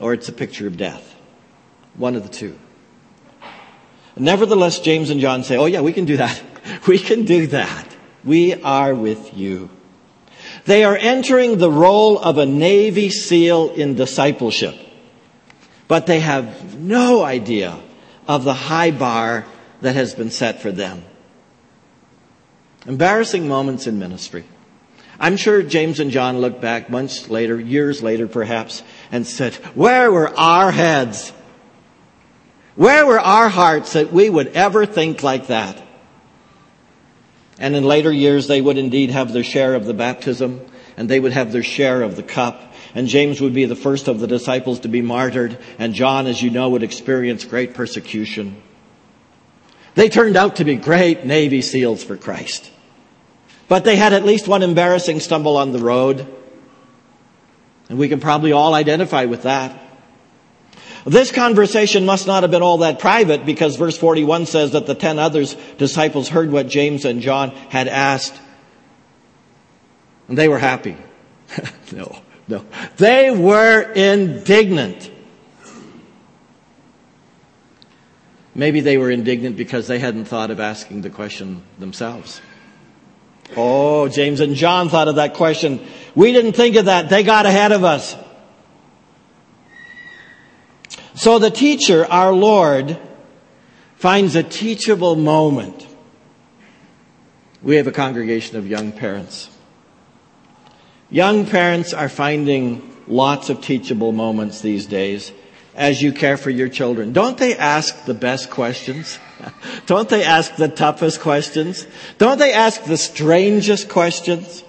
or 0.00 0.12
it's 0.12 0.28
a 0.28 0.32
picture 0.32 0.66
of 0.66 0.76
death. 0.76 1.14
One 1.96 2.16
of 2.16 2.22
the 2.22 2.28
two. 2.28 2.58
Nevertheless, 4.16 4.80
James 4.80 5.10
and 5.10 5.20
John 5.20 5.44
say, 5.44 5.56
oh 5.56 5.66
yeah, 5.66 5.80
we 5.80 5.92
can 5.92 6.04
do 6.04 6.16
that. 6.18 6.42
We 6.88 6.98
can 6.98 7.24
do 7.24 7.46
that. 7.48 7.96
We 8.24 8.60
are 8.60 8.92
with 8.92 9.36
you. 9.36 9.70
They 10.64 10.82
are 10.82 10.96
entering 10.96 11.58
the 11.58 11.70
role 11.70 12.18
of 12.18 12.38
a 12.38 12.46
Navy 12.46 13.08
SEAL 13.08 13.70
in 13.70 13.94
discipleship, 13.94 14.74
but 15.86 16.06
they 16.06 16.18
have 16.18 16.76
no 16.76 17.22
idea 17.22 17.78
of 18.26 18.42
the 18.42 18.52
high 18.52 18.90
bar 18.90 19.46
that 19.80 19.94
has 19.94 20.14
been 20.14 20.30
set 20.30 20.60
for 20.60 20.72
them. 20.72 21.04
Embarrassing 22.84 23.46
moments 23.46 23.86
in 23.86 24.00
ministry. 24.00 24.44
I'm 25.18 25.36
sure 25.36 25.62
James 25.62 26.00
and 26.00 26.10
John 26.10 26.38
look 26.38 26.60
back 26.60 26.90
months 26.90 27.30
later, 27.30 27.58
years 27.60 28.02
later 28.02 28.26
perhaps, 28.26 28.82
and 29.10 29.26
said, 29.26 29.54
where 29.74 30.10
were 30.10 30.28
our 30.36 30.70
heads? 30.70 31.32
Where 32.74 33.06
were 33.06 33.20
our 33.20 33.48
hearts 33.48 33.94
that 33.94 34.12
we 34.12 34.28
would 34.28 34.48
ever 34.48 34.84
think 34.86 35.22
like 35.22 35.46
that? 35.46 35.82
And 37.58 37.74
in 37.74 37.84
later 37.84 38.12
years, 38.12 38.46
they 38.46 38.60
would 38.60 38.76
indeed 38.76 39.10
have 39.10 39.32
their 39.32 39.44
share 39.44 39.74
of 39.74 39.86
the 39.86 39.94
baptism, 39.94 40.60
and 40.96 41.08
they 41.08 41.18
would 41.18 41.32
have 41.32 41.52
their 41.52 41.62
share 41.62 42.02
of 42.02 42.16
the 42.16 42.22
cup. 42.22 42.74
And 42.94 43.08
James 43.08 43.40
would 43.40 43.54
be 43.54 43.64
the 43.64 43.76
first 43.76 44.08
of 44.08 44.20
the 44.20 44.26
disciples 44.26 44.80
to 44.80 44.88
be 44.88 45.02
martyred, 45.02 45.58
and 45.78 45.94
John, 45.94 46.26
as 46.26 46.42
you 46.42 46.50
know, 46.50 46.70
would 46.70 46.82
experience 46.82 47.44
great 47.44 47.74
persecution. 47.74 48.62
They 49.94 50.10
turned 50.10 50.36
out 50.36 50.56
to 50.56 50.64
be 50.64 50.76
great 50.76 51.24
Navy 51.24 51.62
SEALs 51.62 52.04
for 52.04 52.18
Christ. 52.18 52.70
But 53.68 53.84
they 53.84 53.96
had 53.96 54.12
at 54.12 54.24
least 54.24 54.46
one 54.46 54.62
embarrassing 54.62 55.20
stumble 55.20 55.56
on 55.56 55.72
the 55.72 55.78
road. 55.78 56.26
And 57.88 57.98
we 57.98 58.08
can 58.08 58.20
probably 58.20 58.52
all 58.52 58.74
identify 58.74 59.26
with 59.26 59.42
that. 59.42 59.82
This 61.06 61.30
conversation 61.30 62.04
must 62.04 62.26
not 62.26 62.42
have 62.42 62.50
been 62.50 62.62
all 62.62 62.78
that 62.78 62.98
private 62.98 63.46
because 63.46 63.76
verse 63.76 63.96
41 63.96 64.46
says 64.46 64.72
that 64.72 64.86
the 64.86 64.94
ten 64.94 65.20
others 65.20 65.54
disciples 65.78 66.28
heard 66.28 66.50
what 66.50 66.66
James 66.66 67.04
and 67.04 67.20
John 67.20 67.50
had 67.50 67.86
asked. 67.86 68.34
And 70.26 70.36
they 70.36 70.48
were 70.48 70.58
happy. 70.58 70.96
no, 71.92 72.18
no. 72.48 72.64
They 72.96 73.30
were 73.30 73.82
indignant. 73.92 75.12
Maybe 78.56 78.80
they 78.80 78.96
were 78.96 79.10
indignant 79.10 79.56
because 79.56 79.86
they 79.86 80.00
hadn't 80.00 80.24
thought 80.24 80.50
of 80.50 80.58
asking 80.58 81.02
the 81.02 81.10
question 81.10 81.62
themselves. 81.78 82.40
Oh, 83.54 84.08
James 84.08 84.40
and 84.40 84.54
John 84.54 84.88
thought 84.88 85.08
of 85.08 85.16
that 85.16 85.34
question. 85.34 85.86
We 86.14 86.32
didn't 86.32 86.54
think 86.54 86.76
of 86.76 86.86
that. 86.86 87.08
They 87.08 87.22
got 87.22 87.46
ahead 87.46 87.72
of 87.72 87.84
us. 87.84 88.16
So 91.14 91.38
the 91.38 91.50
teacher, 91.50 92.06
our 92.06 92.32
Lord, 92.32 92.98
finds 93.96 94.34
a 94.34 94.42
teachable 94.42 95.16
moment. 95.16 95.86
We 97.62 97.76
have 97.76 97.86
a 97.86 97.92
congregation 97.92 98.56
of 98.56 98.66
young 98.66 98.92
parents. 98.92 99.50
Young 101.10 101.46
parents 101.46 101.94
are 101.94 102.08
finding 102.08 102.96
lots 103.06 103.48
of 103.48 103.60
teachable 103.60 104.12
moments 104.12 104.60
these 104.60 104.86
days 104.86 105.32
as 105.76 106.00
you 106.00 106.10
care 106.10 106.38
for 106.38 106.50
your 106.50 106.68
children. 106.68 107.12
Don't 107.12 107.36
they 107.36 107.54
ask 107.56 108.06
the 108.06 108.14
best 108.14 108.50
questions? 108.50 109.18
Don't 109.86 110.08
they 110.08 110.24
ask 110.24 110.56
the 110.56 110.68
toughest 110.68 111.20
questions? 111.20 111.86
Don't 112.16 112.38
they 112.38 112.52
ask 112.52 112.82
the 112.84 112.96
strangest 112.96 113.88
questions? 113.90 114.64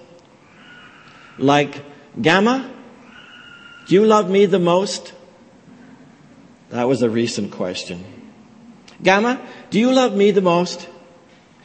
Like, 1.38 1.82
Gamma, 2.20 2.70
do 3.86 3.94
you 3.94 4.04
love 4.04 4.28
me 4.28 4.44
the 4.44 4.58
most? 4.58 5.14
That 6.68 6.84
was 6.84 7.00
a 7.00 7.08
recent 7.08 7.52
question. 7.52 8.04
Gamma, 9.02 9.40
do 9.70 9.80
you 9.80 9.92
love 9.92 10.14
me 10.14 10.30
the 10.30 10.42
most? 10.42 10.88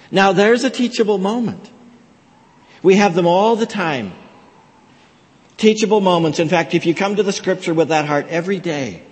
Now 0.10 0.32
there's 0.32 0.64
a 0.64 0.70
teachable 0.70 1.18
moment. 1.18 1.70
We 2.82 2.96
have 2.96 3.14
them 3.14 3.28
all 3.28 3.58
the 3.58 3.66
time. 3.66 4.14
Teachable 5.58 6.00
moments. 6.00 6.40
In 6.40 6.48
fact, 6.48 6.74
if 6.74 6.86
you 6.86 6.96
come 6.96 7.18
to 7.18 7.24
the 7.24 7.32
scripture 7.34 7.74
with 7.74 7.90
that 7.90 8.06
heart 8.06 8.28
every 8.30 8.60
day, 8.60 9.04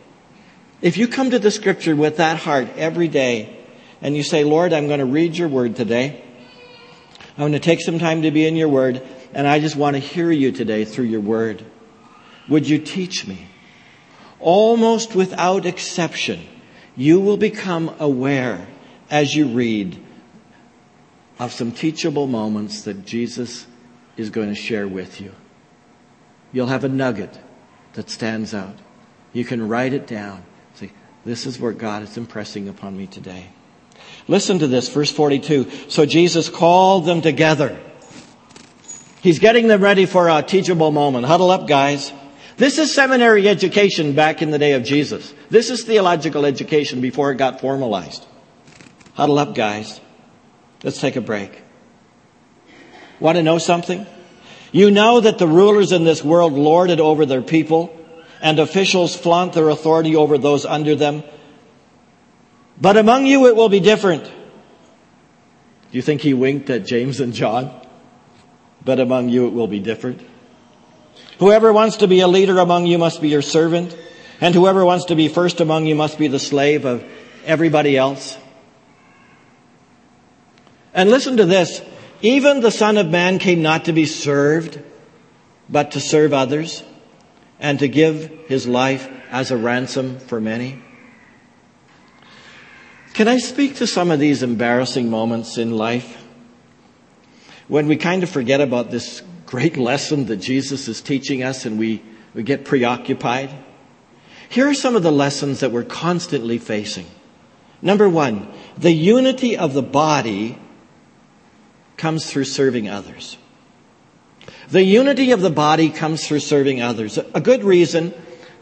if 0.81 0.97
you 0.97 1.07
come 1.07 1.31
to 1.31 1.39
the 1.39 1.51
scripture 1.51 1.95
with 1.95 2.17
that 2.17 2.37
heart 2.37 2.67
every 2.75 3.07
day 3.07 3.57
and 4.01 4.15
you 4.15 4.23
say, 4.23 4.43
Lord, 4.43 4.73
I'm 4.73 4.87
going 4.87 4.99
to 4.99 5.05
read 5.05 5.37
your 5.37 5.47
word 5.47 5.75
today. 5.75 6.23
I'm 7.37 7.43
going 7.43 7.51
to 7.53 7.59
take 7.59 7.81
some 7.81 7.99
time 7.99 8.23
to 8.23 8.31
be 8.31 8.45
in 8.45 8.55
your 8.55 8.69
word 8.69 9.01
and 9.33 9.47
I 9.47 9.59
just 9.59 9.75
want 9.75 9.95
to 9.95 9.99
hear 9.99 10.31
you 10.31 10.51
today 10.51 10.85
through 10.85 11.05
your 11.05 11.21
word. 11.21 11.63
Would 12.49 12.67
you 12.67 12.79
teach 12.79 13.27
me? 13.27 13.47
almost 14.41 15.15
without 15.15 15.65
exception, 15.65 16.41
you 16.95 17.19
will 17.19 17.37
become 17.37 17.95
aware 17.99 18.67
as 19.09 19.35
you 19.35 19.47
read 19.47 20.01
of 21.39 21.53
some 21.53 21.71
teachable 21.71 22.27
moments 22.27 22.83
that 22.83 23.05
Jesus 23.05 23.65
is 24.17 24.29
going 24.29 24.49
to 24.49 24.55
share 24.55 24.87
with 24.87 25.21
you. 25.21 25.31
You'll 26.51 26.67
have 26.67 26.83
a 26.83 26.89
nugget 26.89 27.39
that 27.93 28.09
stands 28.09 28.53
out. 28.53 28.75
You 29.31 29.45
can 29.45 29.67
write 29.67 29.93
it 29.93 30.05
down. 30.05 30.43
This 31.25 31.45
is 31.45 31.59
where 31.59 31.71
God 31.71 32.03
is 32.03 32.17
impressing 32.17 32.67
upon 32.67 32.97
me 32.97 33.07
today. 33.07 33.47
Listen 34.27 34.59
to 34.59 34.67
this, 34.67 34.89
verse 34.89 35.11
42. 35.11 35.89
So 35.89 36.05
Jesus 36.05 36.49
called 36.49 37.05
them 37.05 37.21
together. 37.21 37.79
He's 39.21 39.39
getting 39.39 39.67
them 39.67 39.81
ready 39.81 40.05
for 40.05 40.29
a 40.29 40.41
teachable 40.41 40.91
moment. 40.91 41.25
Huddle 41.25 41.51
up, 41.51 41.67
guys. 41.67 42.11
This 42.57 42.77
is 42.77 42.93
seminary 42.93 43.47
education 43.47 44.13
back 44.13 44.41
in 44.41 44.51
the 44.51 44.59
day 44.59 44.73
of 44.73 44.83
Jesus. 44.83 45.33
This 45.49 45.69
is 45.69 45.83
theological 45.83 46.45
education 46.45 47.01
before 47.01 47.31
it 47.31 47.35
got 47.35 47.61
formalized. 47.61 48.25
Huddle 49.13 49.39
up, 49.39 49.55
guys. 49.55 49.99
Let's 50.83 50.99
take 50.99 51.15
a 51.15 51.21
break. 51.21 51.61
Want 53.19 53.37
to 53.37 53.43
know 53.43 53.59
something? 53.59 54.07
You 54.71 54.89
know 54.89 55.19
that 55.19 55.37
the 55.37 55.47
rulers 55.47 55.91
in 55.91 56.03
this 56.03 56.23
world 56.23 56.53
lord 56.53 56.89
it 56.89 56.99
over 56.99 57.25
their 57.25 57.41
people, 57.41 57.95
and 58.41 58.59
officials 58.59 59.15
flaunt 59.15 59.53
their 59.53 59.69
authority 59.69 60.15
over 60.15 60.37
those 60.37 60.65
under 60.65 60.95
them. 60.95 61.23
But 62.79 62.97
among 62.97 63.27
you 63.27 63.47
it 63.47 63.55
will 63.55 63.69
be 63.69 63.79
different. 63.79 64.25
Do 64.25 64.31
you 65.97 66.01
think 66.01 66.21
he 66.21 66.33
winked 66.33 66.69
at 66.69 66.85
James 66.85 67.19
and 67.19 67.33
John? 67.33 67.71
But 68.83 68.99
among 68.99 69.29
you 69.29 69.47
it 69.47 69.53
will 69.53 69.67
be 69.67 69.79
different. 69.79 70.21
Whoever 71.39 71.71
wants 71.71 71.97
to 71.97 72.07
be 72.07 72.21
a 72.21 72.27
leader 72.27 72.59
among 72.59 72.87
you 72.87 72.97
must 72.97 73.21
be 73.21 73.29
your 73.29 73.41
servant, 73.41 73.95
and 74.39 74.55
whoever 74.55 74.83
wants 74.83 75.05
to 75.05 75.15
be 75.15 75.27
first 75.27 75.59
among 75.59 75.85
you 75.85 75.95
must 75.95 76.17
be 76.17 76.27
the 76.27 76.39
slave 76.39 76.85
of 76.85 77.03
everybody 77.45 77.97
else. 77.97 78.37
And 80.93 81.09
listen 81.09 81.37
to 81.37 81.45
this. 81.45 81.81
Even 82.21 82.59
the 82.59 82.71
Son 82.71 82.97
of 82.97 83.09
Man 83.09 83.39
came 83.39 83.61
not 83.61 83.85
to 83.85 83.93
be 83.93 84.05
served, 84.05 84.79
but 85.69 85.91
to 85.91 85.99
serve 85.99 86.33
others, 86.33 86.83
and 87.61 87.79
to 87.79 87.87
give 87.87 88.29
his 88.47 88.67
life 88.67 89.07
as 89.29 89.51
a 89.51 89.57
ransom 89.57 90.19
for 90.19 90.41
many. 90.41 90.81
Can 93.13 93.27
I 93.27 93.37
speak 93.37 93.75
to 93.75 93.87
some 93.87 94.09
of 94.09 94.19
these 94.19 94.41
embarrassing 94.41 95.09
moments 95.09 95.57
in 95.57 95.77
life? 95.77 96.17
When 97.67 97.87
we 97.87 97.95
kind 97.95 98.23
of 98.23 98.29
forget 98.29 98.59
about 98.59 98.89
this 98.89 99.21
great 99.45 99.77
lesson 99.77 100.25
that 100.25 100.37
Jesus 100.37 100.87
is 100.87 101.01
teaching 101.01 101.43
us 101.43 101.65
and 101.65 101.77
we, 101.77 102.01
we 102.33 102.41
get 102.41 102.65
preoccupied. 102.65 103.51
Here 104.49 104.67
are 104.67 104.73
some 104.73 104.95
of 104.95 105.03
the 105.03 105.11
lessons 105.11 105.59
that 105.59 105.71
we're 105.71 105.83
constantly 105.83 106.57
facing. 106.57 107.05
Number 107.81 108.09
one, 108.09 108.51
the 108.77 108.91
unity 108.91 109.55
of 109.55 109.73
the 109.73 109.81
body 109.81 110.57
comes 111.95 112.29
through 112.29 112.45
serving 112.45 112.89
others. 112.89 113.37
The 114.71 114.83
unity 114.83 115.31
of 115.31 115.41
the 115.41 115.49
body 115.49 115.89
comes 115.89 116.25
through 116.25 116.39
serving 116.39 116.81
others. 116.81 117.17
A 117.17 117.41
good 117.41 117.65
reason 117.65 118.13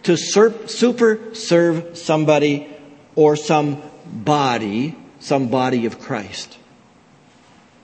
to 0.03 0.17
super 0.17 1.35
serve 1.35 1.95
somebody 1.95 2.67
or 3.15 3.35
some 3.35 3.83
body, 4.05 4.95
some 5.19 5.49
body 5.49 5.85
of 5.85 5.99
Christ. 5.99 6.57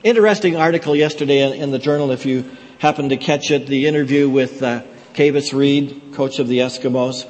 interesting 0.04 0.56
article 0.56 0.96
yesterday 0.96 1.42
in, 1.42 1.54
in, 1.62 1.72
the 1.72 1.78
journal, 1.78 2.10
if 2.10 2.26
you 2.26 2.50
happen 2.80 3.10
to 3.10 3.18
catch 3.18 3.52
it, 3.52 3.68
the 3.68 3.86
interview 3.86 4.28
with 4.28 4.64
uh, 4.64 4.82
Reed, 5.54 6.02
coach 6.14 6.40
of 6.40 6.48
the 6.48 6.60
Eskimos. 6.60 7.28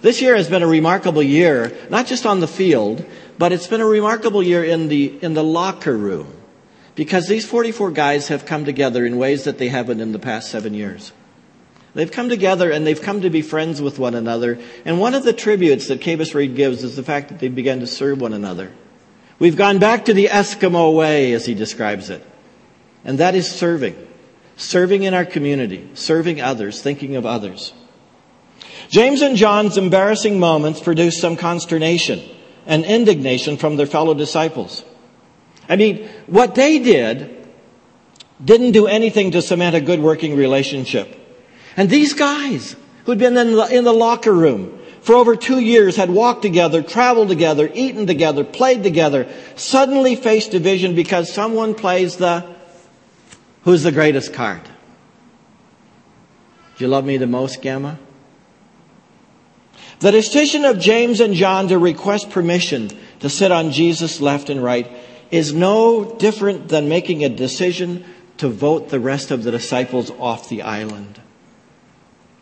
This 0.00 0.20
year 0.20 0.34
has 0.34 0.48
been 0.48 0.64
a 0.64 0.66
remarkable 0.66 1.22
year, 1.22 1.76
not 1.88 2.06
just 2.06 2.26
on 2.26 2.40
the 2.40 2.48
field, 2.48 3.04
but 3.38 3.52
it's 3.52 3.68
been 3.68 3.80
a 3.80 3.86
remarkable 3.86 4.42
year 4.42 4.64
in 4.64 4.88
the, 4.88 5.22
in 5.22 5.34
the 5.34 5.44
locker 5.44 5.96
room. 5.96 6.41
Because 6.94 7.26
these 7.26 7.46
44 7.46 7.90
guys 7.92 8.28
have 8.28 8.44
come 8.44 8.64
together 8.64 9.06
in 9.06 9.16
ways 9.16 9.44
that 9.44 9.58
they 9.58 9.68
haven't 9.68 10.00
in 10.00 10.12
the 10.12 10.18
past 10.18 10.50
seven 10.50 10.74
years. 10.74 11.12
They've 11.94 12.10
come 12.10 12.28
together 12.28 12.70
and 12.70 12.86
they've 12.86 13.00
come 13.00 13.22
to 13.22 13.30
be 13.30 13.42
friends 13.42 13.80
with 13.82 13.98
one 13.98 14.14
another. 14.14 14.58
And 14.84 14.98
one 14.98 15.14
of 15.14 15.24
the 15.24 15.32
tributes 15.32 15.88
that 15.88 16.00
Kavis 16.00 16.34
Reed 16.34 16.56
gives 16.56 16.82
is 16.82 16.96
the 16.96 17.02
fact 17.02 17.28
that 17.28 17.38
they 17.38 17.48
began 17.48 17.80
to 17.80 17.86
serve 17.86 18.20
one 18.20 18.32
another. 18.32 18.72
We've 19.38 19.56
gone 19.56 19.78
back 19.78 20.06
to 20.06 20.14
the 20.14 20.26
Eskimo 20.26 20.94
way, 20.94 21.32
as 21.32 21.44
he 21.46 21.54
describes 21.54 22.10
it. 22.10 22.24
And 23.04 23.18
that 23.18 23.34
is 23.34 23.50
serving. 23.50 23.96
Serving 24.56 25.02
in 25.02 25.14
our 25.14 25.24
community, 25.24 25.90
serving 25.94 26.40
others, 26.40 26.80
thinking 26.80 27.16
of 27.16 27.26
others. 27.26 27.72
James 28.88 29.22
and 29.22 29.36
John's 29.36 29.78
embarrassing 29.78 30.38
moments 30.38 30.80
produced 30.80 31.20
some 31.20 31.36
consternation 31.36 32.22
and 32.66 32.84
indignation 32.84 33.56
from 33.56 33.76
their 33.76 33.86
fellow 33.86 34.14
disciples. 34.14 34.84
I 35.72 35.76
mean, 35.76 36.06
what 36.26 36.54
they 36.54 36.80
did 36.80 37.48
didn't 38.44 38.72
do 38.72 38.86
anything 38.86 39.30
to 39.30 39.40
cement 39.40 39.74
a 39.74 39.80
good 39.80 40.00
working 40.00 40.36
relationship. 40.36 41.16
And 41.78 41.88
these 41.88 42.12
guys 42.12 42.76
who'd 43.06 43.16
been 43.16 43.34
in 43.38 43.52
the, 43.52 43.74
in 43.74 43.84
the 43.84 43.92
locker 43.94 44.34
room 44.34 44.78
for 45.00 45.14
over 45.14 45.34
two 45.34 45.60
years 45.60 45.96
had 45.96 46.10
walked 46.10 46.42
together, 46.42 46.82
traveled 46.82 47.28
together, 47.28 47.70
eaten 47.72 48.06
together, 48.06 48.44
played 48.44 48.82
together, 48.82 49.26
suddenly 49.56 50.14
faced 50.14 50.50
division 50.50 50.94
because 50.94 51.32
someone 51.32 51.74
plays 51.74 52.18
the 52.18 52.54
who's 53.62 53.82
the 53.82 53.92
greatest 53.92 54.34
card. 54.34 54.60
Do 56.76 56.84
you 56.84 56.88
love 56.88 57.06
me 57.06 57.16
the 57.16 57.26
most, 57.26 57.62
Gamma? 57.62 57.98
The 60.00 60.10
decision 60.10 60.66
of 60.66 60.78
James 60.78 61.20
and 61.20 61.32
John 61.32 61.68
to 61.68 61.78
request 61.78 62.28
permission 62.28 62.90
to 63.20 63.30
sit 63.30 63.50
on 63.50 63.70
Jesus' 63.70 64.20
left 64.20 64.50
and 64.50 64.62
right 64.62 64.90
is 65.32 65.52
no 65.52 66.04
different 66.04 66.68
than 66.68 66.88
making 66.88 67.24
a 67.24 67.28
decision 67.28 68.04
to 68.36 68.48
vote 68.48 68.90
the 68.90 69.00
rest 69.00 69.30
of 69.30 69.42
the 69.42 69.50
disciples 69.50 70.10
off 70.10 70.48
the 70.48 70.62
island. 70.62 71.18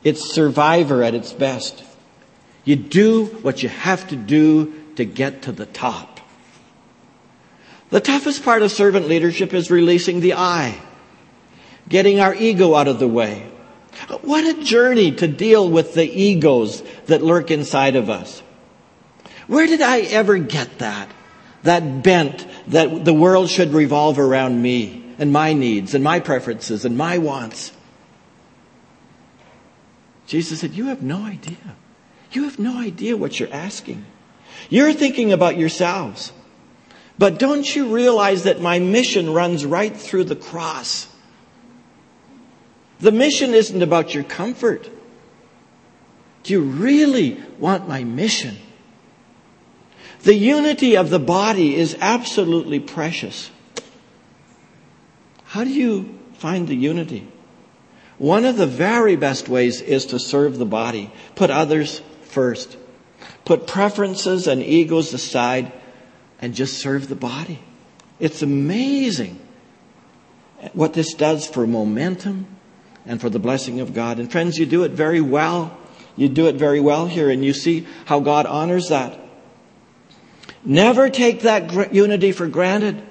It's 0.03 0.35
survivor 0.35 1.03
at 1.03 1.15
its 1.15 1.33
best. 1.33 1.85
You 2.65 2.77
do 2.77 3.27
what 3.27 3.63
you 3.63 3.69
have 3.69 4.09
to 4.09 4.17
do 4.17 4.75
to 4.97 5.05
get 5.05 5.43
to 5.43 5.53
the 5.53 5.67
top. 5.67 6.21
The 7.91 8.01
toughest 8.01 8.45
part 8.45 8.63
of 8.63 8.73
servant 8.73 9.09
leadership 9.09 9.55
is 9.55 9.71
releasing 9.71 10.21
the 10.21 10.35
I, 10.35 10.81
getting 11.89 12.21
our 12.21 12.35
ego 12.35 12.75
out 12.75 12.89
of 12.89 12.99
the 12.99 13.09
way. 13.09 13.49
What 14.23 14.45
a 14.45 14.63
journey 14.63 15.13
to 15.13 15.29
deal 15.29 15.69
with 15.69 15.95
the 15.95 16.05
egos 16.05 16.83
that 17.07 17.23
lurk 17.23 17.51
inside 17.51 17.97
of 17.97 18.11
us. 18.11 18.43
Where 19.47 19.67
did 19.67 19.83
I 19.83 20.01
ever 20.01 20.39
get 20.39 20.79
that? 20.79 21.09
That 21.63 22.03
bent 22.03 22.47
that 22.69 23.05
the 23.05 23.15
world 23.15 23.49
should 23.49 23.73
revolve 23.73 24.19
around 24.19 24.61
me 24.61 25.15
and 25.19 25.33
my 25.33 25.53
needs 25.53 25.95
and 25.95 26.03
my 26.03 26.21
preferences 26.21 26.85
and 26.85 26.97
my 26.97 27.19
wants. 27.19 27.73
Jesus 30.27 30.61
said, 30.61 30.73
You 30.73 30.87
have 30.87 31.03
no 31.03 31.25
idea. 31.25 31.77
You 32.33 32.45
have 32.45 32.59
no 32.59 32.79
idea 32.79 33.17
what 33.17 33.41
you're 33.41 33.53
asking. 33.53 34.05
You're 34.69 34.93
thinking 34.93 35.33
about 35.33 35.57
yourselves. 35.57 36.33
But 37.19 37.39
don't 37.39 37.77
you 37.77 37.95
realize 37.95 38.45
that 38.45 38.61
my 38.61 38.79
mission 38.79 39.33
runs 39.33 39.67
right 39.67 39.95
through 39.95 40.25
the 40.25 40.37
cross? 40.37 41.07
The 43.01 43.13
mission 43.13 43.53
isn't 43.53 43.83
about 43.83 44.15
your 44.15 44.25
comfort. 44.25 44.89
Do 46.43 46.53
you 46.53 46.63
really 46.63 47.43
want 47.59 47.89
my 47.89 48.05
mission? 48.05 48.57
The 50.23 50.35
unity 50.35 50.97
of 50.97 51.11
the 51.11 51.19
body 51.19 51.75
is 51.75 51.97
absolutely 52.01 52.79
precious. 52.79 53.51
How 55.45 55.65
do 55.65 55.71
you 55.71 56.19
find 56.35 56.69
the 56.69 56.77
unity? 56.77 57.27
One 58.19 58.45
of 58.45 58.57
the 58.57 58.67
very 58.67 59.17
best 59.17 59.49
ways 59.49 59.81
is 59.81 60.07
to 60.07 60.19
serve 60.19 60.59
the 60.59 60.67
body. 60.67 61.11
Put 61.37 61.51
others 61.51 62.03
first. 62.25 62.77
Put 63.47 63.67
preferences 63.67 64.47
and 64.47 64.63
egos 64.63 65.15
aside 65.15 65.73
and 66.41 66.55
just 66.55 66.79
serve 66.79 67.09
the 67.09 67.17
body. 67.17 67.61
It's 68.19 68.43
amazing 68.43 69.41
what 70.75 70.93
this 70.93 71.15
does 71.15 71.47
for 71.47 71.67
momentum 71.67 72.47
and 73.07 73.21
for 73.21 73.31
the 73.31 73.39
blessing 73.39 73.81
of 73.81 73.95
God. 73.95 74.19
And 74.19 74.31
friends, 74.31 74.59
you 74.59 74.67
do 74.67 74.85
it 74.85 74.93
very 74.93 75.23
well. 75.23 75.77
You 76.17 76.29
do 76.29 76.47
it 76.49 76.57
very 76.57 76.81
well 76.81 77.07
here 77.07 77.31
and 77.31 77.43
you 77.43 77.55
see 77.55 77.87
how 78.05 78.21
God 78.21 78.45
honors 78.45 78.91
that. 78.91 79.20
Never 80.65 81.09
take 81.09 81.43
that 81.43 81.95
unity 81.95 82.33
for 82.33 82.47
granted. 82.47 83.03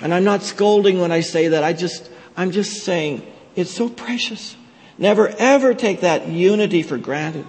And 0.00 0.12
I'm 0.12 0.24
not 0.24 0.42
scolding 0.42 1.00
when 1.00 1.12
I 1.12 1.20
say 1.20 1.48
that. 1.48 1.64
I 1.64 1.72
just, 1.72 2.10
I'm 2.36 2.50
just 2.50 2.84
saying 2.84 3.26
it's 3.56 3.70
so 3.70 3.88
precious. 3.88 4.56
Never 4.98 5.28
ever 5.28 5.74
take 5.74 6.00
that 6.00 6.28
unity 6.28 6.82
for 6.82 6.98
granted. 6.98 7.46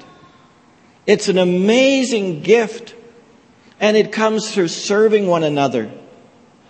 It's 1.06 1.28
an 1.28 1.38
amazing 1.40 2.42
gift, 2.42 2.96
and 3.80 3.98
it 3.98 4.12
comes 4.12 4.54
through 4.54 4.68
serving 4.68 5.28
one 5.28 5.44
another. 5.44 5.92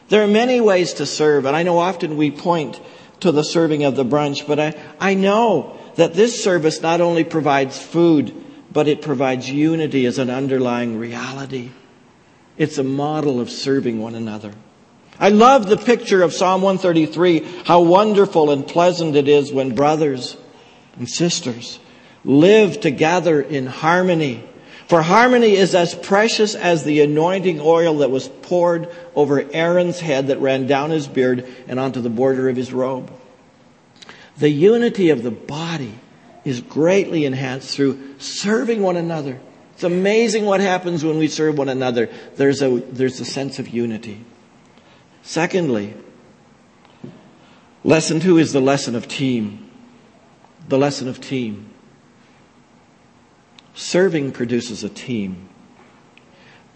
There 0.07 0.23
are 0.23 0.27
many 0.27 0.61
ways 0.61 0.93
to 0.95 1.05
serve, 1.05 1.45
and 1.45 1.55
I 1.55 1.63
know 1.63 1.77
often 1.77 2.17
we 2.17 2.31
point 2.31 2.79
to 3.19 3.31
the 3.31 3.43
serving 3.43 3.83
of 3.83 3.95
the 3.95 4.05
brunch, 4.05 4.47
but 4.47 4.59
I, 4.59 4.75
I 4.99 5.13
know 5.13 5.77
that 5.95 6.13
this 6.13 6.41
service 6.41 6.81
not 6.81 7.01
only 7.01 7.25
provides 7.25 7.77
food, 7.77 8.33
but 8.71 8.87
it 8.87 9.01
provides 9.01 9.49
unity 9.49 10.05
as 10.05 10.17
an 10.17 10.29
underlying 10.29 10.97
reality. 10.97 11.71
It's 12.59 12.77
a 12.77 12.83
model 12.83 13.39
of 13.39 13.49
serving 13.49 13.99
one 13.99 14.15
another. 14.15 14.53
I 15.17 15.29
love 15.29 15.67
the 15.67 15.77
picture 15.77 16.21
of 16.21 16.33
Psalm 16.33 16.61
133, 16.61 17.63
how 17.65 17.81
wonderful 17.81 18.51
and 18.51 18.67
pleasant 18.67 19.15
it 19.15 19.29
is 19.29 19.51
when 19.51 19.75
brothers 19.75 20.37
and 20.97 21.09
sisters 21.09 21.79
live 22.25 22.81
together 22.81 23.41
in 23.41 23.65
harmony. 23.65 24.43
For 24.87 25.01
harmony 25.01 25.53
is 25.55 25.73
as 25.73 25.95
precious 25.95 26.53
as 26.53 26.83
the 26.83 27.01
anointing 27.01 27.61
oil 27.61 27.99
that 27.99 28.11
was 28.11 28.27
poured 28.27 28.89
over 29.15 29.49
Aaron's 29.53 30.01
head 30.01 30.27
that 30.27 30.41
ran 30.41 30.67
down 30.67 30.89
his 30.89 31.07
beard 31.07 31.47
and 31.67 31.79
onto 31.79 32.01
the 32.01 32.09
border 32.09 32.49
of 32.49 32.57
his 32.57 32.73
robe. 32.73 33.09
The 34.37 34.49
unity 34.49 35.11
of 35.11 35.23
the 35.23 35.31
body 35.31 35.93
is 36.43 36.59
greatly 36.59 37.23
enhanced 37.25 37.73
through 37.75 38.19
serving 38.19 38.81
one 38.81 38.97
another. 38.97 39.39
It's 39.79 39.85
amazing 39.85 40.43
what 40.43 40.59
happens 40.59 41.05
when 41.05 41.17
we 41.17 41.29
serve 41.29 41.57
one 41.57 41.69
another. 41.69 42.09
There's 42.35 42.61
a, 42.61 42.81
there's 42.81 43.21
a 43.21 43.23
sense 43.23 43.59
of 43.59 43.69
unity. 43.69 44.25
Secondly, 45.23 45.93
lesson 47.85 48.19
two 48.19 48.37
is 48.39 48.51
the 48.51 48.59
lesson 48.59 48.93
of 48.93 49.07
team. 49.07 49.71
The 50.67 50.77
lesson 50.77 51.07
of 51.07 51.21
team. 51.21 51.69
Serving 53.73 54.33
produces 54.33 54.83
a 54.83 54.89
team. 54.89 55.47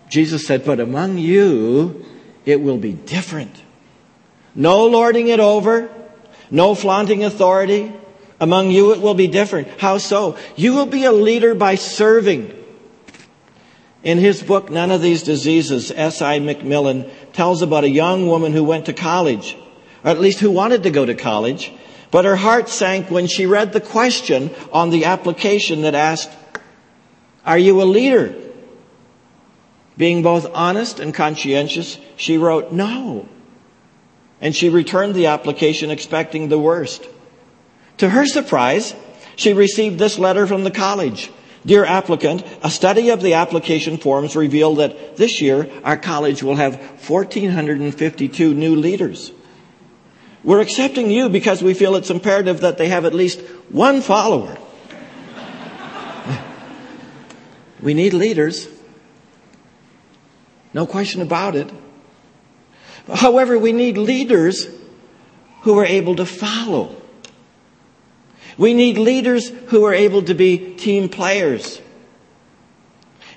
Jesus 0.08 0.48
said, 0.48 0.64
but 0.64 0.80
among 0.80 1.18
you, 1.18 2.06
it 2.46 2.62
will 2.62 2.78
be 2.78 2.94
different. 2.94 3.64
No 4.56 4.88
lording 4.88 5.28
it 5.28 5.42
over. 5.42 5.90
No 6.50 6.74
flaunting 6.74 7.26
authority. 7.26 7.92
Among 8.40 8.72
you, 8.72 8.94
it 8.94 9.02
will 9.02 9.14
be 9.14 9.28
different. 9.28 9.68
How 9.82 9.98
so? 9.98 10.38
You 10.56 10.74
will 10.74 10.86
be 10.86 11.04
a 11.04 11.12
leader 11.12 11.54
by 11.54 11.76
serving. 11.76 12.62
In 14.04 14.18
his 14.18 14.44
book, 14.44 14.70
None 14.70 14.92
of 14.92 15.02
These 15.02 15.24
Diseases, 15.24 15.90
S.I. 15.90 16.40
McMillen 16.40 17.10
tells 17.32 17.62
about 17.62 17.86
a 17.86 17.90
young 17.90 18.28
woman 18.28 18.52
who 18.52 18.64
went 18.64 18.88
to 18.88 18.94
college, 18.94 19.58
or 20.04 20.12
at 20.12 20.20
least 20.20 20.40
who 20.40 20.52
wanted 20.52 20.84
to 20.84 20.92
go 20.92 21.06
to 21.06 21.16
college, 21.16 21.72
but 22.12 22.26
her 22.26 22.36
heart 22.36 22.68
sank 22.68 23.10
when 23.10 23.28
she 23.28 23.46
read 23.46 23.72
the 23.72 23.82
question 23.82 24.52
on 24.74 24.90
the 24.90 25.06
application 25.06 25.84
that 25.84 25.96
asked, 25.96 26.30
Are 27.46 27.58
you 27.58 27.82
a 27.82 27.86
leader? 27.86 28.36
Being 29.96 30.22
both 30.22 30.52
honest 30.54 31.00
and 31.00 31.14
conscientious, 31.14 31.98
she 32.18 32.38
wrote, 32.38 32.74
No. 32.74 33.28
And 34.42 34.54
she 34.54 34.68
returned 34.68 35.16
the 35.16 35.28
application 35.28 35.92
expecting 35.92 36.50
the 36.50 36.60
worst. 36.60 37.08
To 38.00 38.10
her 38.10 38.26
surprise, 38.26 38.94
she 39.38 39.54
received 39.54 39.98
this 39.98 40.20
letter 40.20 40.46
from 40.46 40.66
the 40.66 40.72
college. 40.72 41.32
Dear 41.66 41.86
applicant, 41.86 42.44
a 42.62 42.70
study 42.70 43.10
of 43.10 43.22
the 43.22 43.36
application 43.36 43.98
forms 43.98 44.36
revealed 44.36 44.80
that 44.80 45.16
this 45.16 45.40
year 45.40 45.70
our 45.84 45.96
college 45.98 46.44
will 46.44 46.58
have 46.58 46.76
1,452 47.08 48.54
new 48.54 48.76
leaders. 48.76 49.32
We're 50.44 50.60
accepting 50.60 51.10
you 51.10 51.30
because 51.30 51.64
we 51.64 51.74
feel 51.74 51.96
it's 51.96 52.10
imperative 52.10 52.62
that 52.62 52.78
they 52.78 52.90
have 52.90 53.06
at 53.06 53.14
least 53.14 53.40
one 53.70 54.02
follower. 54.02 54.58
we 57.82 57.94
need 57.94 58.14
leaders. 58.14 58.68
No 60.74 60.86
question 60.86 61.22
about 61.22 61.56
it. 61.56 61.72
However, 63.08 63.58
we 63.58 63.72
need 63.72 63.98
leaders 63.98 64.68
who 65.62 65.80
are 65.80 65.86
able 65.86 66.18
to 66.18 66.26
follow. 66.26 67.03
We 68.58 68.74
need 68.74 68.98
leaders 68.98 69.50
who 69.50 69.86
are 69.86 69.94
able 69.94 70.24
to 70.24 70.34
be 70.34 70.76
team 70.76 71.10
players. 71.10 71.82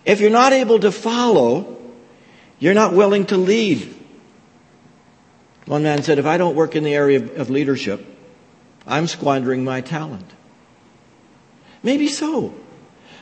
If 0.04 0.20
you're 0.20 0.30
not 0.30 0.52
able 0.52 0.78
to 0.80 0.92
follow, 0.92 1.78
you're 2.58 2.74
not 2.74 2.92
willing 2.92 3.26
to 3.26 3.36
lead. 3.36 3.94
One 5.66 5.82
man 5.82 6.02
said, 6.02 6.18
if 6.18 6.26
I 6.26 6.36
don't 6.36 6.54
work 6.54 6.76
in 6.76 6.84
the 6.84 6.94
area 6.94 7.18
of 7.18 7.50
leadership, 7.50 8.06
I'm 8.86 9.08
squandering 9.08 9.64
my 9.64 9.80
talent. 9.80 10.30
Maybe 11.82 12.08
so. 12.08 12.54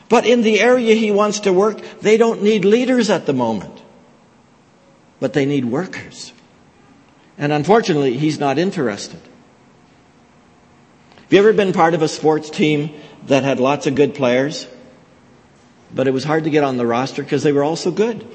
But 0.09 0.25
in 0.25 0.43
the 0.43 0.59
area 0.59 0.93
he 0.93 1.11
wants 1.11 1.41
to 1.41 1.53
work, 1.53 1.81
they 2.01 2.17
don't 2.17 2.43
need 2.43 2.65
leaders 2.65 3.09
at 3.09 3.25
the 3.25 3.33
moment. 3.33 3.81
But 5.19 5.33
they 5.33 5.45
need 5.45 5.65
workers. 5.65 6.33
And 7.37 7.51
unfortunately, 7.51 8.15
he's 8.17 8.39
not 8.39 8.59
interested. 8.59 9.19
Have 11.25 11.33
you 11.33 11.39
ever 11.39 11.53
been 11.53 11.73
part 11.73 11.95
of 11.95 12.03
a 12.03 12.07
sports 12.07 12.51
team 12.51 12.93
that 13.25 13.43
had 13.43 13.59
lots 13.59 13.87
of 13.87 13.95
good 13.95 14.13
players, 14.13 14.67
but 15.91 16.07
it 16.07 16.11
was 16.11 16.23
hard 16.23 16.43
to 16.43 16.51
get 16.51 16.63
on 16.63 16.77
the 16.77 16.85
roster 16.85 17.23
because 17.23 17.41
they 17.41 17.51
were 17.51 17.63
all 17.63 17.75
so 17.75 17.89
good? 17.89 18.27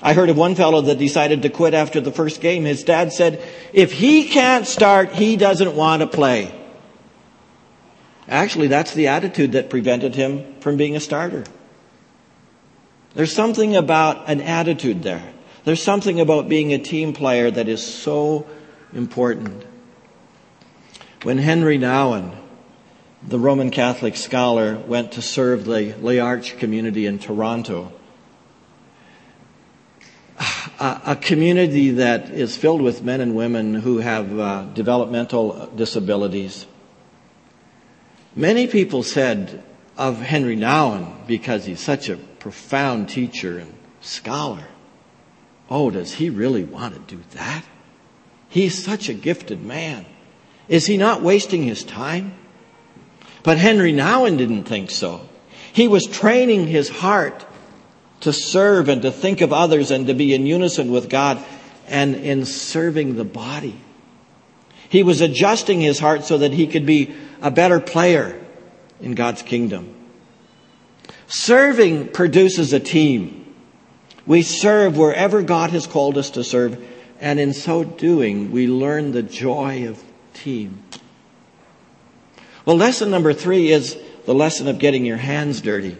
I 0.00 0.14
heard 0.14 0.30
of 0.30 0.38
one 0.38 0.54
fellow 0.54 0.80
that 0.80 0.96
decided 0.96 1.42
to 1.42 1.50
quit 1.50 1.74
after 1.74 2.00
the 2.00 2.10
first 2.10 2.40
game. 2.40 2.64
His 2.64 2.82
dad 2.82 3.12
said, 3.12 3.46
if 3.74 3.92
he 3.92 4.26
can't 4.26 4.66
start, 4.66 5.12
he 5.12 5.36
doesn't 5.36 5.76
want 5.76 6.00
to 6.00 6.06
play. 6.06 6.50
Actually, 8.26 8.68
that's 8.68 8.94
the 8.94 9.08
attitude 9.08 9.52
that 9.52 9.68
prevented 9.68 10.14
him 10.14 10.58
from 10.60 10.78
being 10.78 10.96
a 10.96 11.00
starter. 11.00 11.44
There's 13.12 13.34
something 13.34 13.76
about 13.76 14.30
an 14.30 14.40
attitude 14.40 15.02
there. 15.02 15.30
There's 15.64 15.82
something 15.82 16.20
about 16.20 16.48
being 16.48 16.72
a 16.72 16.78
team 16.78 17.12
player 17.12 17.50
that 17.50 17.68
is 17.68 17.86
so 17.86 18.46
important. 18.94 19.66
When 21.22 21.38
Henry 21.38 21.78
Nouwen, 21.78 22.36
the 23.22 23.38
Roman 23.38 23.70
Catholic 23.70 24.16
scholar, 24.16 24.76
went 24.76 25.12
to 25.12 25.22
serve 25.22 25.64
the 25.64 25.94
L'Arche 26.00 26.56
community 26.58 27.06
in 27.06 27.18
Toronto, 27.18 27.92
a, 30.78 31.00
a, 31.06 31.16
community 31.16 31.90
that 31.92 32.30
is 32.30 32.56
filled 32.56 32.82
with 32.82 33.02
men 33.02 33.20
and 33.20 33.34
women 33.34 33.74
who 33.74 33.98
have 33.98 34.38
uh, 34.38 34.64
developmental 34.74 35.70
disabilities, 35.74 36.66
Many 38.38 38.66
people 38.66 39.02
said 39.02 39.62
of 39.96 40.20
Henry 40.20 40.58
Nouwen, 40.58 41.26
because 41.26 41.64
he's 41.64 41.80
such 41.80 42.10
a 42.10 42.18
profound 42.18 43.08
teacher 43.08 43.58
and 43.58 43.72
scholar, 44.02 44.64
oh, 45.70 45.90
does 45.90 46.12
he 46.12 46.28
really 46.28 46.62
want 46.62 46.94
to 46.94 47.16
do 47.16 47.22
that? 47.30 47.64
He's 48.50 48.84
such 48.84 49.08
a 49.08 49.14
gifted 49.14 49.64
man. 49.64 50.04
Is 50.68 50.86
he 50.86 50.96
not 50.96 51.22
wasting 51.22 51.62
his 51.62 51.84
time? 51.84 52.34
But 53.42 53.58
Henry 53.58 53.92
Nouwen 53.92 54.36
didn't 54.38 54.64
think 54.64 54.90
so. 54.90 55.28
He 55.72 55.88
was 55.88 56.04
training 56.06 56.66
his 56.66 56.88
heart 56.88 57.46
to 58.20 58.32
serve 58.32 58.88
and 58.88 59.02
to 59.02 59.12
think 59.12 59.40
of 59.40 59.52
others 59.52 59.90
and 59.90 60.06
to 60.08 60.14
be 60.14 60.34
in 60.34 60.46
unison 60.46 60.90
with 60.90 61.08
God 61.08 61.44
and 61.86 62.16
in 62.16 62.44
serving 62.44 63.16
the 63.16 63.24
body. 63.24 63.78
He 64.88 65.02
was 65.02 65.20
adjusting 65.20 65.80
his 65.80 65.98
heart 65.98 66.24
so 66.24 66.38
that 66.38 66.52
he 66.52 66.66
could 66.66 66.86
be 66.86 67.14
a 67.40 67.50
better 67.50 67.80
player 67.80 68.42
in 69.00 69.14
God's 69.14 69.42
kingdom. 69.42 69.94
Serving 71.28 72.08
produces 72.08 72.72
a 72.72 72.80
team. 72.80 73.54
We 74.26 74.42
serve 74.42 74.96
wherever 74.96 75.42
God 75.42 75.70
has 75.70 75.86
called 75.86 76.18
us 76.18 76.30
to 76.30 76.44
serve, 76.44 76.84
and 77.20 77.38
in 77.38 77.52
so 77.52 77.84
doing, 77.84 78.50
we 78.50 78.66
learn 78.66 79.12
the 79.12 79.22
joy 79.22 79.88
of 79.88 80.02
team. 80.36 80.82
Well, 82.64 82.76
lesson 82.76 83.10
number 83.10 83.32
three 83.32 83.70
is 83.70 83.96
the 84.26 84.34
lesson 84.34 84.68
of 84.68 84.78
getting 84.78 85.04
your 85.04 85.16
hands 85.16 85.60
dirty. 85.60 85.96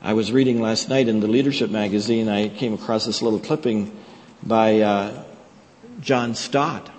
I 0.00 0.14
was 0.14 0.32
reading 0.32 0.60
last 0.60 0.88
night 0.88 1.08
in 1.08 1.20
the 1.20 1.28
Leadership 1.28 1.70
magazine, 1.70 2.28
I 2.28 2.48
came 2.48 2.74
across 2.74 3.06
this 3.06 3.22
little 3.22 3.38
clipping 3.38 3.96
by 4.42 4.80
uh, 4.80 5.24
John 6.00 6.34
Stott. 6.34 6.90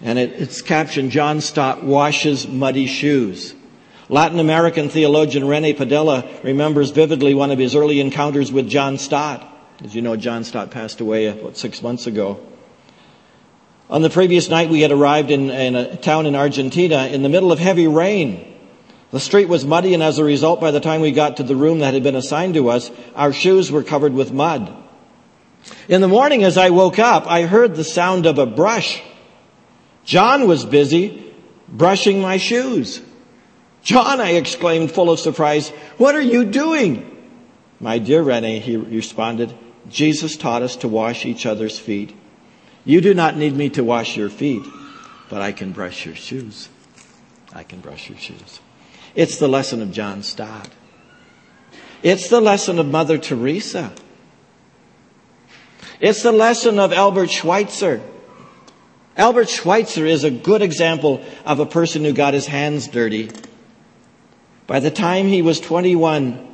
And 0.00 0.18
it, 0.18 0.32
it's 0.40 0.62
captioned, 0.62 1.10
John 1.10 1.40
Stott 1.40 1.82
washes 1.82 2.46
muddy 2.46 2.86
shoes. 2.86 3.54
Latin 4.08 4.38
American 4.38 4.88
theologian 4.88 5.48
Rene 5.48 5.72
Padilla 5.72 6.28
remembers 6.44 6.90
vividly 6.90 7.34
one 7.34 7.50
of 7.50 7.58
his 7.58 7.74
early 7.74 8.00
encounters 8.00 8.52
with 8.52 8.68
John 8.68 8.98
Stott. 8.98 9.50
As 9.82 9.94
you 9.94 10.02
know, 10.02 10.14
John 10.14 10.44
Stott 10.44 10.70
passed 10.70 11.00
away 11.00 11.26
about 11.26 11.56
six 11.56 11.82
months 11.82 12.06
ago. 12.06 12.38
On 13.90 14.02
the 14.02 14.10
previous 14.10 14.48
night, 14.48 14.70
we 14.70 14.80
had 14.80 14.92
arrived 14.92 15.30
in, 15.30 15.50
in 15.50 15.76
a 15.76 15.96
town 15.96 16.26
in 16.26 16.34
Argentina 16.34 17.06
in 17.06 17.22
the 17.22 17.28
middle 17.28 17.52
of 17.52 17.58
heavy 17.58 17.86
rain. 17.86 18.52
The 19.10 19.20
street 19.20 19.48
was 19.48 19.64
muddy, 19.64 19.94
and 19.94 20.02
as 20.02 20.18
a 20.18 20.24
result, 20.24 20.60
by 20.60 20.70
the 20.70 20.80
time 20.80 21.00
we 21.00 21.12
got 21.12 21.36
to 21.36 21.42
the 21.42 21.54
room 21.54 21.80
that 21.80 21.94
had 21.94 22.02
been 22.02 22.16
assigned 22.16 22.54
to 22.54 22.70
us, 22.70 22.90
our 23.14 23.32
shoes 23.32 23.70
were 23.70 23.82
covered 23.82 24.14
with 24.14 24.32
mud. 24.32 24.74
In 25.88 26.00
the 26.00 26.08
morning, 26.08 26.42
as 26.42 26.58
I 26.58 26.70
woke 26.70 26.98
up, 26.98 27.26
I 27.26 27.42
heard 27.42 27.76
the 27.76 27.84
sound 27.84 28.26
of 28.26 28.38
a 28.38 28.46
brush 28.46 29.02
John 30.04 30.46
was 30.46 30.64
busy 30.64 31.32
brushing 31.68 32.20
my 32.20 32.36
shoes. 32.36 33.00
John, 33.82 34.20
I 34.20 34.32
exclaimed, 34.32 34.92
full 34.92 35.10
of 35.10 35.18
surprise, 35.18 35.70
what 35.98 36.14
are 36.14 36.20
you 36.20 36.44
doing? 36.44 37.10
My 37.80 37.98
dear 37.98 38.22
Rene, 38.22 38.60
he 38.60 38.76
responded, 38.76 39.52
Jesus 39.88 40.36
taught 40.36 40.62
us 40.62 40.76
to 40.76 40.88
wash 40.88 41.26
each 41.26 41.44
other's 41.44 41.78
feet. 41.78 42.14
You 42.84 43.00
do 43.00 43.14
not 43.14 43.36
need 43.36 43.54
me 43.56 43.70
to 43.70 43.84
wash 43.84 44.16
your 44.16 44.28
feet, 44.28 44.62
but 45.30 45.40
I 45.40 45.52
can 45.52 45.72
brush 45.72 46.04
your 46.04 46.14
shoes. 46.14 46.68
I 47.52 47.62
can 47.62 47.80
brush 47.80 48.08
your 48.08 48.18
shoes. 48.18 48.60
It's 49.14 49.38
the 49.38 49.48
lesson 49.48 49.80
of 49.80 49.92
John 49.92 50.22
Stott. 50.22 50.68
It's 52.02 52.28
the 52.28 52.40
lesson 52.40 52.78
of 52.78 52.86
Mother 52.86 53.16
Teresa. 53.16 53.92
It's 56.00 56.22
the 56.22 56.32
lesson 56.32 56.78
of 56.78 56.92
Albert 56.92 57.30
Schweitzer. 57.30 58.02
Albert 59.16 59.48
Schweitzer 59.48 60.04
is 60.04 60.24
a 60.24 60.30
good 60.30 60.60
example 60.60 61.24
of 61.46 61.60
a 61.60 61.66
person 61.66 62.04
who 62.04 62.12
got 62.12 62.34
his 62.34 62.46
hands 62.46 62.88
dirty. 62.88 63.30
By 64.66 64.80
the 64.80 64.90
time 64.90 65.28
he 65.28 65.40
was 65.40 65.60
21, 65.60 66.46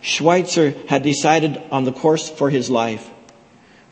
Schweitzer 0.00 0.74
had 0.88 1.02
decided 1.02 1.62
on 1.70 1.84
the 1.84 1.92
course 1.92 2.28
for 2.28 2.50
his 2.50 2.68
life. 2.68 3.08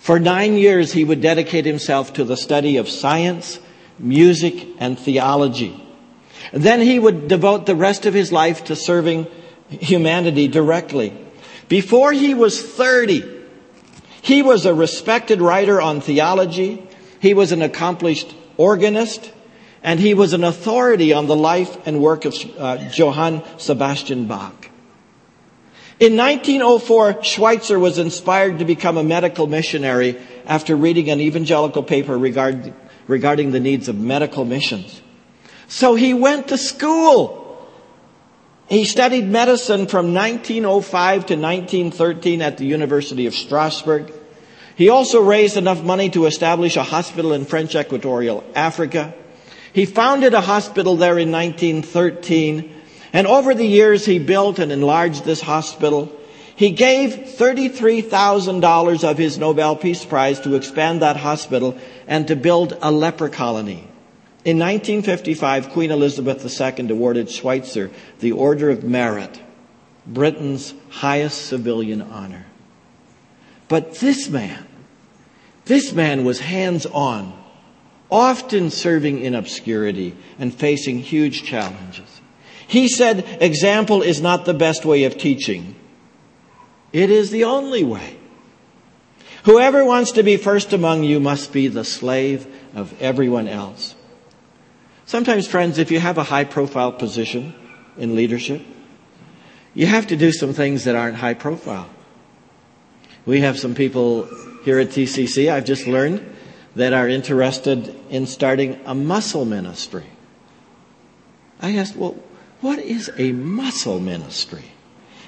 For 0.07 0.21
nine 0.21 0.57
years, 0.57 0.93
he 0.93 1.03
would 1.03 1.21
dedicate 1.21 1.67
himself 1.67 2.13
to 2.13 2.23
the 2.23 2.37
study 2.37 2.77
of 2.77 2.89
science, 2.89 3.59
music, 3.99 4.65
and 4.79 4.97
theology. 4.97 5.83
Then 6.53 6.81
he 6.81 6.97
would 6.97 7.27
devote 7.27 7.67
the 7.67 7.75
rest 7.75 8.07
of 8.07 8.15
his 8.15 8.31
life 8.31 8.67
to 8.67 8.77
serving 8.77 9.27
humanity 9.69 10.47
directly. 10.47 11.13
Before 11.67 12.13
he 12.13 12.35
was 12.35 12.63
30, 12.63 13.25
he 14.23 14.43
was 14.43 14.65
a 14.65 14.73
respected 14.73 15.41
writer 15.41 15.83
on 15.83 16.01
theology, 16.01 16.87
he 17.19 17.35
was 17.35 17.51
an 17.51 17.63
accomplished 17.63 18.33
organist, 18.57 19.33
and 19.83 19.99
he 19.99 20.15
was 20.15 20.35
an 20.35 20.45
authority 20.45 21.13
on 21.13 21.27
the 21.27 21.35
life 21.35 21.85
and 21.85 22.01
work 22.01 22.25
of 22.25 22.37
uh, 22.57 22.79
Johann 22.93 23.43
Sebastian 23.59 24.29
Bach. 24.29 24.66
In 25.99 26.15
1904, 26.17 27.25
Schweitzer 27.25 27.79
was 27.79 27.99
inspired 27.99 28.59
to 28.59 28.67
become 28.67 28.99
a 28.99 29.03
medical 29.03 29.47
missionary 29.47 30.19
after 30.45 30.77
reading 30.77 31.09
an 31.09 31.21
evangelical 31.21 31.83
paper 31.83 32.19
regard, 32.19 32.75
regarding 33.07 33.53
the 33.53 33.61
needs 33.61 33.89
of 33.89 33.97
medical 33.97 34.45
missions. 34.45 35.01
So 35.69 35.95
he 35.95 36.13
went 36.13 36.49
to 36.49 36.59
school. 36.59 37.67
He 38.69 38.85
studied 38.85 39.27
medicine 39.27 39.87
from 39.87 40.13
1905 40.13 41.27
to 41.27 41.37
1913 41.37 42.43
at 42.43 42.59
the 42.59 42.67
University 42.67 43.27
of 43.27 43.35
Strasbourg. 43.35 44.13
He 44.77 44.91
also 44.91 45.23
raised 45.23 45.57
enough 45.57 45.83
money 45.83 46.11
to 46.11 46.27
establish 46.27 46.77
a 46.77 46.83
hospital 46.83 47.33
in 47.33 47.47
French 47.47 47.75
Equatorial 47.75 48.45
Africa. 48.55 49.15
He 49.73 49.87
founded 49.87 50.35
a 50.35 50.43
hospital 50.43 50.97
there 50.97 51.19
in 51.19 51.33
1913, 51.33 52.76
and 53.13 53.27
over 53.27 53.55
the 53.55 53.67
years 53.67 54.05
he 54.05 54.19
built 54.19 54.59
and 54.59 54.73
enlarged 54.73 55.25
this 55.25 55.41
hospital. 55.41 56.13
He 56.57 56.71
gave 56.71 57.11
$33,000 57.11 59.05
of 59.05 59.19
his 59.19 59.39
Nobel 59.39 59.77
Peace 59.77 60.05
Prize 60.05 60.41
to 60.41 60.55
expand 60.55 61.03
that 61.03 61.19
hospital 61.19 61.77
and 62.07 62.27
to 62.29 62.37
build 62.37 62.77
a 62.81 62.91
leper 62.91 63.29
colony. 63.29 63.89
In 64.45 64.59
1955, 64.59 65.71
Queen 65.71 65.91
Elizabeth 65.91 66.45
II 66.45 66.91
awarded 66.91 67.31
Schweitzer 67.31 67.91
the 68.21 68.33
Order 68.33 68.71
of 68.71 68.85
Merit, 68.85 69.41
Britain's 70.07 70.73
highest 70.89 71.47
civilian 71.47 72.01
honor. 72.01 72.47
But 73.69 73.97
this 73.97 74.29
man, 74.29 74.67
this 75.65 75.93
man 75.93 76.25
was 76.25 76.39
hands 76.39 76.87
on, 76.87 77.37
often 78.11 78.71
serving 78.71 79.21
in 79.21 79.35
obscurity 79.35 80.17
and 80.39 80.55
facing 80.55 81.01
huge 81.01 81.43
challenges. 81.43 82.16
He 82.67 82.89
said, 82.89 83.39
example 83.41 84.03
is 84.03 84.21
not 84.21 84.45
the 84.45 84.55
best 84.55 84.85
way 84.85 85.05
of 85.05 85.17
teaching. 85.17 85.77
It 86.93 87.11
is 87.11 87.31
the 87.31 87.45
only 87.45 87.85
way. 87.85 88.17
Whoever 89.45 89.85
wants 89.85 90.13
to 90.13 90.23
be 90.23 90.37
first 90.37 90.73
among 90.73 91.05
you 91.05 91.21
must 91.21 91.53
be 91.53 91.69
the 91.69 91.85
slave 91.85 92.47
of 92.75 93.01
everyone 93.01 93.47
else. 93.47 93.95
Sometimes, 95.05 95.47
friends, 95.47 95.79
if 95.79 95.93
you 95.93 96.01
have 96.01 96.19
a 96.19 96.25
high 96.25 96.43
profile 96.43 96.91
position 96.91 97.55
in 97.97 98.17
leadership, 98.17 98.63
you 99.73 99.87
have 99.87 100.09
to 100.09 100.17
do 100.17 100.33
some 100.33 100.53
things 100.53 100.85
that 100.85 100.97
aren't 100.97 101.17
high 101.17 101.35
profile. 101.35 101.89
We 103.25 103.41
have 103.43 103.59
some 103.59 103.75
people 103.75 104.25
here 104.65 104.81
at 104.81 104.89
TCC, 104.89 105.53
I've 105.53 105.65
just 105.65 105.87
learned, 105.87 106.29
that 106.75 106.93
are 106.93 107.09
interested 107.09 107.95
in 108.11 108.27
starting 108.27 108.81
a 108.85 108.95
muscle 108.95 109.45
ministry. 109.45 110.07
I 111.61 111.77
asked, 111.77 111.95
well, 111.95 112.17
what 112.61 112.79
is 112.79 113.11
a 113.17 113.33
muscle 113.33 114.01
ministry? 114.01 114.65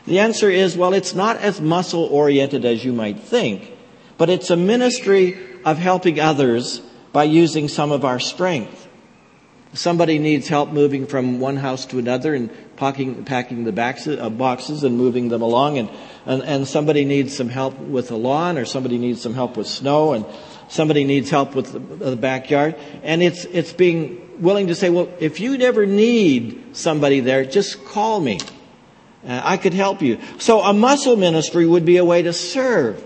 The 0.06 0.20
answer 0.20 0.48
is, 0.50 0.76
well, 0.76 0.94
it's 0.94 1.14
not 1.14 1.36
as 1.36 1.60
muscle 1.60 2.04
oriented 2.04 2.64
as 2.64 2.84
you 2.84 2.92
might 2.92 3.20
think, 3.20 3.72
but 4.16 4.30
it's 4.30 4.50
a 4.50 4.56
ministry 4.56 5.38
of 5.64 5.78
helping 5.78 6.18
others 6.18 6.80
by 7.12 7.24
using 7.24 7.68
some 7.68 7.92
of 7.92 8.04
our 8.04 8.18
strength. 8.18 8.86
Somebody 9.74 10.18
needs 10.18 10.48
help 10.48 10.70
moving 10.70 11.06
from 11.06 11.40
one 11.40 11.56
house 11.56 11.84
to 11.86 11.98
another 11.98 12.34
and 12.34 12.50
packing, 12.76 13.24
packing 13.24 13.64
the 13.64 13.72
boxes, 13.72 14.18
uh, 14.18 14.30
boxes 14.30 14.82
and 14.82 14.96
moving 14.96 15.28
them 15.28 15.42
along, 15.42 15.76
and, 15.76 15.90
and, 16.24 16.42
and 16.42 16.66
somebody 16.66 17.04
needs 17.04 17.36
some 17.36 17.50
help 17.50 17.78
with 17.78 18.08
the 18.08 18.16
lawn, 18.16 18.56
or 18.56 18.64
somebody 18.64 18.96
needs 18.96 19.20
some 19.20 19.34
help 19.34 19.58
with 19.58 19.66
snow, 19.66 20.14
and 20.14 20.24
somebody 20.68 21.04
needs 21.04 21.30
help 21.30 21.54
with 21.54 21.72
the, 21.72 21.78
the 21.78 22.16
backyard. 22.16 22.76
And 23.02 23.22
it's, 23.22 23.44
it's 23.46 23.72
being 23.72 24.40
willing 24.40 24.68
to 24.68 24.74
say, 24.74 24.90
well, 24.90 25.08
if 25.18 25.40
you 25.40 25.58
never 25.58 25.86
need 25.86 26.76
somebody 26.76 27.20
there, 27.20 27.44
just 27.44 27.84
call 27.84 28.20
me. 28.20 28.40
Uh, 29.26 29.40
I 29.42 29.56
could 29.56 29.74
help 29.74 30.00
you. 30.00 30.18
So 30.38 30.60
a 30.60 30.72
muscle 30.72 31.16
ministry 31.16 31.66
would 31.66 31.84
be 31.84 31.96
a 31.96 32.04
way 32.04 32.22
to 32.22 32.32
serve. 32.32 33.04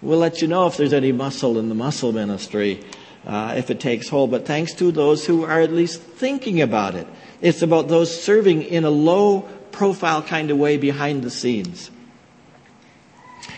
We'll 0.00 0.18
let 0.18 0.42
you 0.42 0.48
know 0.48 0.66
if 0.66 0.76
there's 0.76 0.92
any 0.92 1.12
muscle 1.12 1.58
in 1.58 1.68
the 1.68 1.74
muscle 1.74 2.12
ministry 2.12 2.84
uh, 3.26 3.54
if 3.56 3.70
it 3.70 3.80
takes 3.80 4.08
hold, 4.08 4.30
but 4.30 4.46
thanks 4.46 4.74
to 4.74 4.90
those 4.90 5.26
who 5.26 5.44
are 5.44 5.60
at 5.60 5.72
least 5.72 6.00
thinking 6.00 6.60
about 6.60 6.94
it. 6.94 7.06
It's 7.40 7.62
about 7.62 7.88
those 7.88 8.22
serving 8.22 8.62
in 8.62 8.84
a 8.84 8.90
low 8.90 9.42
profile 9.70 10.22
kind 10.22 10.50
of 10.50 10.58
way 10.58 10.76
behind 10.76 11.22
the 11.22 11.30
scenes. 11.30 11.90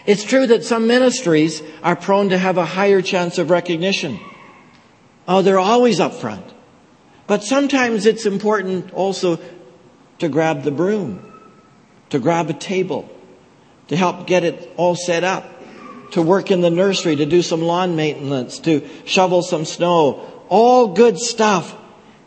It's 0.06 0.24
true 0.24 0.46
that 0.46 0.64
some 0.64 0.86
ministries 0.86 1.62
are 1.82 1.96
prone 1.96 2.30
to 2.30 2.38
have 2.38 2.58
a 2.58 2.64
higher 2.64 3.02
chance 3.02 3.38
of 3.38 3.50
recognition. 3.50 4.18
Oh, 5.26 5.42
they're 5.42 5.58
always 5.58 6.00
up 6.00 6.14
front. 6.14 6.44
But 7.26 7.42
sometimes 7.42 8.04
it's 8.06 8.26
important 8.26 8.92
also 8.92 9.38
to 10.18 10.28
grab 10.28 10.62
the 10.62 10.70
broom, 10.70 11.24
to 12.10 12.18
grab 12.18 12.50
a 12.50 12.54
table, 12.54 13.10
to 13.88 13.96
help 13.96 14.26
get 14.26 14.44
it 14.44 14.72
all 14.76 14.94
set 14.94 15.24
up 15.24 15.54
to 16.14 16.22
work 16.22 16.52
in 16.52 16.60
the 16.60 16.70
nursery, 16.70 17.16
to 17.16 17.26
do 17.26 17.42
some 17.42 17.60
lawn 17.60 17.96
maintenance, 17.96 18.60
to 18.60 18.88
shovel 19.04 19.42
some 19.42 19.64
snow. 19.64 20.44
All 20.48 20.88
good 20.94 21.18
stuff. 21.18 21.76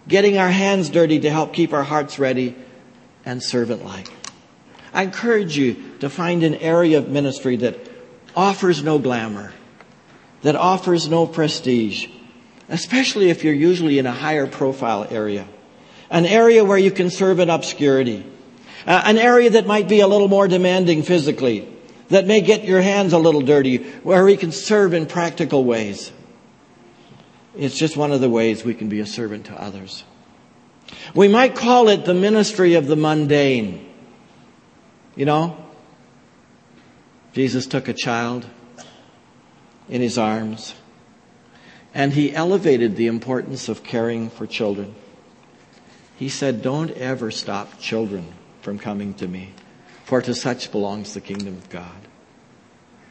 Getting 0.10 0.38
our 0.38 0.50
hands 0.50 0.90
dirty 0.90 1.22
to 1.22 1.30
help 1.30 1.54
keep 1.54 1.72
our 1.72 1.84
hearts 1.84 2.20
ready 2.20 2.54
and 3.26 3.42
servant 3.42 3.86
like. 3.86 4.10
I 4.94 5.04
encourage 5.04 5.58
you 5.58 5.82
to 6.00 6.10
find 6.10 6.44
an 6.44 6.56
area 6.56 6.98
of 6.98 7.10
ministry 7.10 7.56
that 7.58 7.78
offers 8.36 8.84
no 8.84 9.00
glamour, 9.00 9.54
that 10.42 10.56
offers 10.56 11.10
no 11.10 11.26
prestige, 11.26 12.08
especially 12.70 13.30
if 13.30 13.44
you're 13.44 13.54
usually 13.54 14.00
in 14.00 14.06
a 14.06 14.12
higher 14.12 14.48
profile 14.48 15.08
area. 15.10 15.48
An 16.10 16.26
area 16.26 16.64
where 16.64 16.78
you 16.78 16.92
can 16.92 17.10
serve 17.10 17.40
in 17.40 17.50
obscurity. 17.50 18.26
Uh, 18.86 19.02
an 19.06 19.18
area 19.18 19.50
that 19.50 19.68
might 19.68 19.90
be 19.90 20.00
a 20.00 20.08
little 20.08 20.30
more 20.30 20.48
demanding 20.48 21.04
physically 21.04 21.68
that 22.10 22.26
may 22.26 22.42
get 22.42 22.64
your 22.64 22.82
hands 22.82 23.14
a 23.14 23.18
little 23.18 23.42
dirty, 23.42 23.78
where 24.04 24.24
we 24.24 24.38
can 24.38 24.52
serve 24.52 24.94
in 24.94 25.06
practical 25.06 25.66
ways. 25.66 26.12
It's 27.56 27.78
just 27.78 27.98
one 27.98 28.12
of 28.12 28.22
the 28.22 28.30
ways 28.30 28.64
we 28.64 28.74
can 28.74 28.88
be 28.88 29.00
a 29.00 29.06
servant 29.06 29.48
to 29.48 29.62
others. 29.62 30.04
We 31.14 31.28
might 31.28 31.56
call 31.56 31.90
it 31.90 32.06
the 32.06 32.14
ministry 32.14 32.76
of 32.76 32.88
the 32.88 32.96
mundane. 32.96 33.84
You 35.16 35.26
know, 35.26 35.58
Jesus 37.34 37.66
took 37.68 37.88
a 37.88 37.94
child 37.94 38.46
in 39.90 40.02
his 40.02 40.18
arms 40.18 40.76
and 41.94 42.14
he 42.14 42.34
elevated 42.34 42.96
the 42.96 43.08
importance 43.08 43.70
of 43.70 43.84
caring 43.84 44.30
for 44.30 44.46
children. 44.46 44.94
He 46.16 46.30
said, 46.30 46.62
Don't 46.62 46.92
ever 46.92 47.32
stop 47.32 47.80
children 47.80 48.34
from 48.62 48.80
coming 48.80 49.14
to 49.16 49.28
me 49.28 49.54
for 50.04 50.22
to 50.22 50.34
such 50.34 50.72
belongs 50.72 51.14
the 51.14 51.22
kingdom 51.22 51.58
of 51.58 51.70
God. 51.70 52.08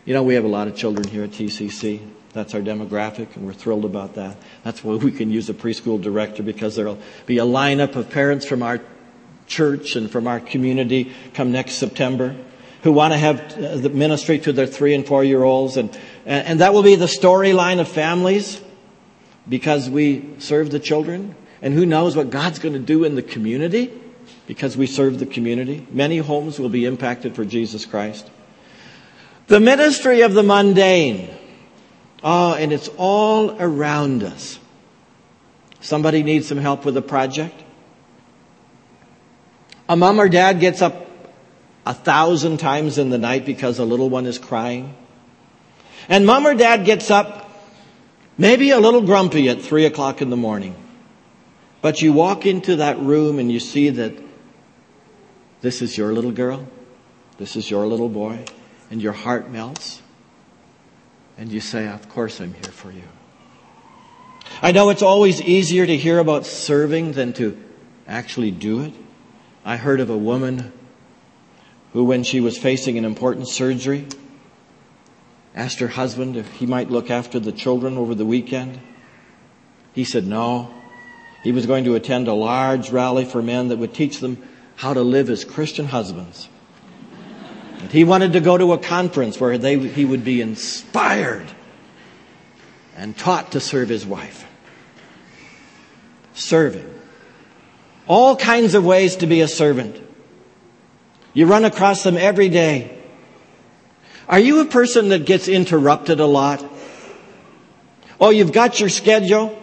You 0.04 0.14
know, 0.14 0.22
we 0.22 0.34
have 0.34 0.44
a 0.44 0.48
lot 0.48 0.68
of 0.68 0.76
children 0.76 1.06
here 1.08 1.24
at 1.24 1.30
TCC. 1.30 2.08
That's 2.32 2.54
our 2.54 2.60
demographic, 2.60 3.34
and 3.34 3.44
we're 3.44 3.54
thrilled 3.54 3.84
about 3.84 4.14
that. 4.14 4.36
That's 4.62 4.84
why 4.84 4.94
we 4.94 5.10
can 5.10 5.30
use 5.30 5.48
a 5.50 5.54
preschool 5.54 6.00
director 6.00 6.42
because 6.42 6.76
there'll 6.76 6.98
be 7.26 7.38
a 7.38 7.44
lineup 7.44 7.96
of 7.96 8.10
parents 8.10 8.46
from 8.46 8.62
our 8.62 8.80
church 9.46 9.96
and 9.96 10.10
from 10.10 10.26
our 10.26 10.40
community 10.40 11.12
come 11.34 11.52
next 11.52 11.74
September 11.74 12.36
who 12.86 12.92
want 12.92 13.12
to 13.12 13.18
have 13.18 13.40
uh, 13.58 13.76
the 13.76 13.90
ministry 13.90 14.38
to 14.38 14.52
their 14.52 14.66
three 14.66 14.94
and 14.94 15.06
four 15.06 15.22
year 15.22 15.42
olds. 15.42 15.76
And, 15.76 15.96
and 16.24 16.60
that 16.60 16.72
will 16.72 16.82
be 16.82 16.94
the 16.94 17.06
storyline 17.06 17.80
of 17.80 17.88
families 17.88 18.62
because 19.48 19.90
we 19.90 20.34
serve 20.38 20.70
the 20.70 20.80
children. 20.80 21.34
And 21.60 21.74
who 21.74 21.84
knows 21.84 22.16
what 22.16 22.30
God's 22.30 22.58
going 22.58 22.74
to 22.74 22.78
do 22.78 23.04
in 23.04 23.14
the 23.14 23.22
community? 23.22 23.92
because 24.46 24.76
we 24.76 24.86
serve 24.86 25.18
the 25.18 25.26
community. 25.26 25.86
Many 25.90 26.18
homes 26.18 26.58
will 26.58 26.68
be 26.68 26.84
impacted 26.84 27.34
for 27.34 27.44
Jesus 27.44 27.84
Christ. 27.84 28.30
The 29.48 29.60
ministry 29.60 30.22
of 30.22 30.34
the 30.34 30.42
mundane. 30.42 31.30
Oh, 32.22 32.54
and 32.54 32.72
it's 32.72 32.88
all 32.96 33.60
around 33.60 34.22
us. 34.22 34.58
Somebody 35.80 36.22
needs 36.22 36.48
some 36.48 36.58
help 36.58 36.84
with 36.84 36.96
a 36.96 37.02
project. 37.02 37.62
A 39.88 39.96
mom 39.96 40.20
or 40.20 40.28
dad 40.28 40.58
gets 40.58 40.82
up 40.82 41.05
a 41.86 41.94
thousand 41.94 42.58
times 42.58 42.98
in 42.98 43.10
the 43.10 43.16
night 43.16 43.46
because 43.46 43.78
a 43.78 43.84
little 43.84 44.10
one 44.10 44.26
is 44.26 44.38
crying. 44.38 44.94
And 46.08 46.26
mom 46.26 46.44
or 46.44 46.54
dad 46.54 46.84
gets 46.84 47.12
up 47.12 47.48
maybe 48.36 48.70
a 48.70 48.80
little 48.80 49.02
grumpy 49.02 49.48
at 49.48 49.62
three 49.62 49.86
o'clock 49.86 50.20
in 50.20 50.28
the 50.28 50.36
morning. 50.36 50.74
But 51.80 52.02
you 52.02 52.12
walk 52.12 52.44
into 52.44 52.76
that 52.76 52.98
room 52.98 53.38
and 53.38 53.50
you 53.50 53.60
see 53.60 53.90
that 53.90 54.14
this 55.60 55.80
is 55.80 55.96
your 55.96 56.12
little 56.12 56.32
girl. 56.32 56.66
This 57.38 57.54
is 57.54 57.70
your 57.70 57.86
little 57.86 58.08
boy. 58.08 58.44
And 58.90 59.00
your 59.00 59.12
heart 59.12 59.48
melts. 59.50 60.02
And 61.38 61.52
you 61.52 61.60
say, 61.60 61.86
Of 61.86 62.08
course 62.08 62.40
I'm 62.40 62.52
here 62.52 62.72
for 62.72 62.90
you. 62.90 63.02
I 64.60 64.72
know 64.72 64.90
it's 64.90 65.02
always 65.02 65.40
easier 65.40 65.86
to 65.86 65.96
hear 65.96 66.18
about 66.18 66.46
serving 66.46 67.12
than 67.12 67.32
to 67.34 67.62
actually 68.08 68.50
do 68.50 68.80
it. 68.82 68.92
I 69.64 69.76
heard 69.76 70.00
of 70.00 70.10
a 70.10 70.16
woman 70.16 70.72
who, 71.96 72.04
when 72.04 72.22
she 72.24 72.42
was 72.42 72.58
facing 72.58 72.98
an 72.98 73.06
important 73.06 73.48
surgery, 73.48 74.04
asked 75.54 75.78
her 75.78 75.88
husband 75.88 76.36
if 76.36 76.46
he 76.52 76.66
might 76.66 76.90
look 76.90 77.10
after 77.10 77.40
the 77.40 77.52
children 77.52 77.96
over 77.96 78.14
the 78.14 78.26
weekend. 78.26 78.78
He 79.94 80.04
said 80.04 80.26
no. 80.26 80.74
He 81.42 81.52
was 81.52 81.64
going 81.64 81.84
to 81.84 81.94
attend 81.94 82.28
a 82.28 82.34
large 82.34 82.90
rally 82.90 83.24
for 83.24 83.40
men 83.40 83.68
that 83.68 83.78
would 83.78 83.94
teach 83.94 84.20
them 84.20 84.46
how 84.74 84.92
to 84.92 85.00
live 85.00 85.30
as 85.30 85.46
Christian 85.46 85.86
husbands. 85.86 86.50
And 87.78 87.90
he 87.90 88.04
wanted 88.04 88.34
to 88.34 88.40
go 88.40 88.58
to 88.58 88.74
a 88.74 88.78
conference 88.78 89.40
where 89.40 89.56
they, 89.56 89.78
he 89.78 90.04
would 90.04 90.22
be 90.22 90.42
inspired 90.42 91.46
and 92.94 93.16
taught 93.16 93.52
to 93.52 93.60
serve 93.60 93.88
his 93.88 94.04
wife. 94.04 94.46
Serving. 96.34 96.92
All 98.06 98.36
kinds 98.36 98.74
of 98.74 98.84
ways 98.84 99.16
to 99.16 99.26
be 99.26 99.40
a 99.40 99.48
servant. 99.48 100.05
You 101.36 101.44
run 101.44 101.66
across 101.66 102.02
them 102.02 102.16
every 102.16 102.48
day. 102.48 102.98
Are 104.26 104.38
you 104.38 104.60
a 104.60 104.64
person 104.64 105.10
that 105.10 105.26
gets 105.26 105.48
interrupted 105.48 106.18
a 106.18 106.24
lot? 106.24 106.64
Oh, 108.18 108.30
you've 108.30 108.52
got 108.52 108.80
your 108.80 108.88
schedule. 108.88 109.54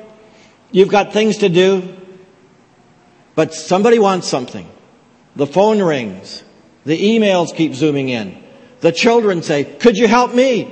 You've 0.72 0.90
got 0.90 1.14
things 1.14 1.38
to 1.38 1.50
do. 1.50 1.98
But 3.34 3.56
somebody 3.56 3.98
wants 3.98 4.28
something. 4.28 4.70
The 5.36 5.48
phone 5.48 5.82
rings. 5.82 6.44
The 6.86 6.96
emails 6.96 7.56
keep 7.56 7.74
zooming 7.74 8.10
in. 8.10 8.38
The 8.82 8.92
children 8.92 9.42
say, 9.42 9.64
could 9.64 9.98
you 9.98 10.08
help 10.08 10.32
me? 10.32 10.72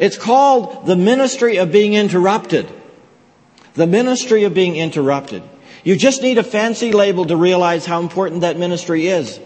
It's 0.00 0.18
called 0.18 0.84
the 0.84 0.96
ministry 0.96 1.58
of 1.58 1.70
being 1.70 1.94
interrupted. 1.94 2.68
The 3.74 3.86
ministry 3.86 4.42
of 4.42 4.52
being 4.52 4.74
interrupted. 4.74 5.44
You 5.84 5.94
just 5.94 6.22
need 6.22 6.38
a 6.38 6.42
fancy 6.42 6.90
label 6.90 7.26
to 7.26 7.36
realize 7.36 7.86
how 7.86 8.00
important 8.00 8.40
that 8.40 8.58
ministry 8.58 9.06
is 9.06 9.38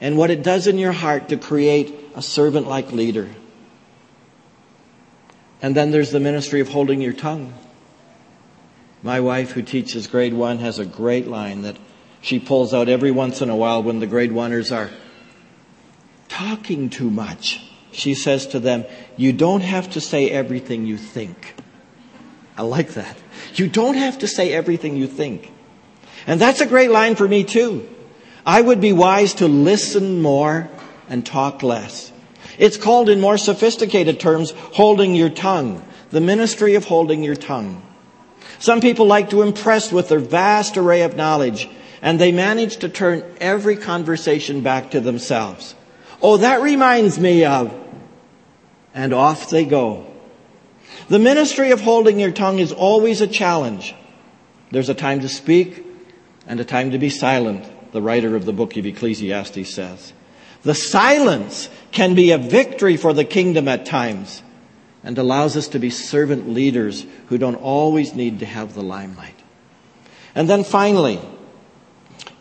and 0.00 0.18
what 0.18 0.30
it 0.30 0.42
does 0.42 0.66
in 0.66 0.78
your 0.78 0.92
heart 0.92 1.28
to 1.28 1.36
create 1.36 1.94
a 2.14 2.22
servant 2.22 2.66
like 2.66 2.92
leader. 2.92 3.28
And 5.62 5.74
then 5.74 5.90
there's 5.90 6.10
the 6.10 6.20
ministry 6.20 6.60
of 6.60 6.68
holding 6.68 7.00
your 7.00 7.12
tongue. 7.12 7.54
My 9.02 9.20
wife, 9.20 9.52
who 9.52 9.62
teaches 9.62 10.06
grade 10.06 10.34
one, 10.34 10.58
has 10.58 10.78
a 10.78 10.84
great 10.84 11.26
line 11.26 11.62
that 11.62 11.76
she 12.20 12.38
pulls 12.38 12.72
out 12.72 12.88
every 12.88 13.10
once 13.10 13.42
in 13.42 13.50
a 13.50 13.56
while 13.56 13.82
when 13.82 13.98
the 14.00 14.06
grade 14.06 14.30
oneers 14.30 14.74
are 14.74 14.90
talking 16.28 16.90
too 16.90 17.10
much. 17.10 17.60
she 17.92 18.14
says 18.14 18.48
to 18.48 18.58
them, 18.58 18.84
You 19.16 19.32
don't 19.32 19.60
have 19.60 19.90
to 19.92 20.00
say 20.00 20.30
everything 20.30 20.86
you 20.86 20.96
think. 20.96 21.54
I 22.56 22.62
like 22.62 22.94
that. 22.94 23.16
You 23.54 23.68
don't 23.68 23.96
have 23.96 24.18
to 24.18 24.28
say 24.28 24.52
everything 24.52 24.96
you 24.96 25.06
think. 25.06 25.52
And 26.26 26.40
that's 26.40 26.60
a 26.60 26.66
great 26.66 26.90
line 26.90 27.14
for 27.14 27.28
me 27.28 27.44
too. 27.44 27.88
I 28.46 28.60
would 28.60 28.80
be 28.80 28.92
wise 28.92 29.34
to 29.34 29.48
listen 29.48 30.20
more 30.20 30.68
and 31.08 31.24
talk 31.24 31.62
less. 31.62 32.12
It's 32.58 32.76
called 32.76 33.08
in 33.08 33.20
more 33.20 33.38
sophisticated 33.38 34.20
terms, 34.20 34.50
holding 34.50 35.14
your 35.14 35.30
tongue. 35.30 35.84
The 36.10 36.20
ministry 36.20 36.74
of 36.76 36.84
holding 36.84 37.24
your 37.24 37.36
tongue. 37.36 37.82
Some 38.58 38.80
people 38.80 39.06
like 39.06 39.30
to 39.30 39.42
impress 39.42 39.90
with 39.92 40.08
their 40.08 40.20
vast 40.20 40.76
array 40.76 41.02
of 41.02 41.16
knowledge, 41.16 41.68
and 42.00 42.20
they 42.20 42.32
manage 42.32 42.78
to 42.78 42.88
turn 42.88 43.24
every 43.40 43.76
conversation 43.76 44.60
back 44.60 44.92
to 44.92 45.00
themselves. 45.00 45.74
Oh, 46.22 46.36
that 46.36 46.62
reminds 46.62 47.18
me 47.18 47.44
of, 47.44 47.74
and 48.94 49.12
off 49.12 49.50
they 49.50 49.64
go. 49.64 50.06
The 51.08 51.18
ministry 51.18 51.72
of 51.72 51.80
holding 51.80 52.20
your 52.20 52.30
tongue 52.30 52.58
is 52.58 52.72
always 52.72 53.20
a 53.20 53.26
challenge. 53.26 53.94
There's 54.70 54.88
a 54.88 54.94
time 54.94 55.20
to 55.20 55.28
speak 55.28 55.84
and 56.46 56.60
a 56.60 56.64
time 56.64 56.92
to 56.92 56.98
be 56.98 57.10
silent, 57.10 57.64
the 57.94 58.02
writer 58.02 58.34
of 58.34 58.44
the 58.44 58.52
book 58.52 58.76
of 58.76 58.84
Ecclesiastes 58.84 59.72
says. 59.72 60.12
The 60.64 60.74
silence 60.74 61.68
can 61.92 62.16
be 62.16 62.32
a 62.32 62.38
victory 62.38 62.96
for 62.96 63.12
the 63.12 63.24
kingdom 63.24 63.68
at 63.68 63.86
times 63.86 64.42
and 65.04 65.16
allows 65.16 65.56
us 65.56 65.68
to 65.68 65.78
be 65.78 65.90
servant 65.90 66.48
leaders 66.48 67.06
who 67.28 67.38
don't 67.38 67.54
always 67.54 68.12
need 68.12 68.40
to 68.40 68.46
have 68.46 68.74
the 68.74 68.82
limelight. 68.82 69.40
And 70.34 70.50
then 70.50 70.64
finally, 70.64 71.20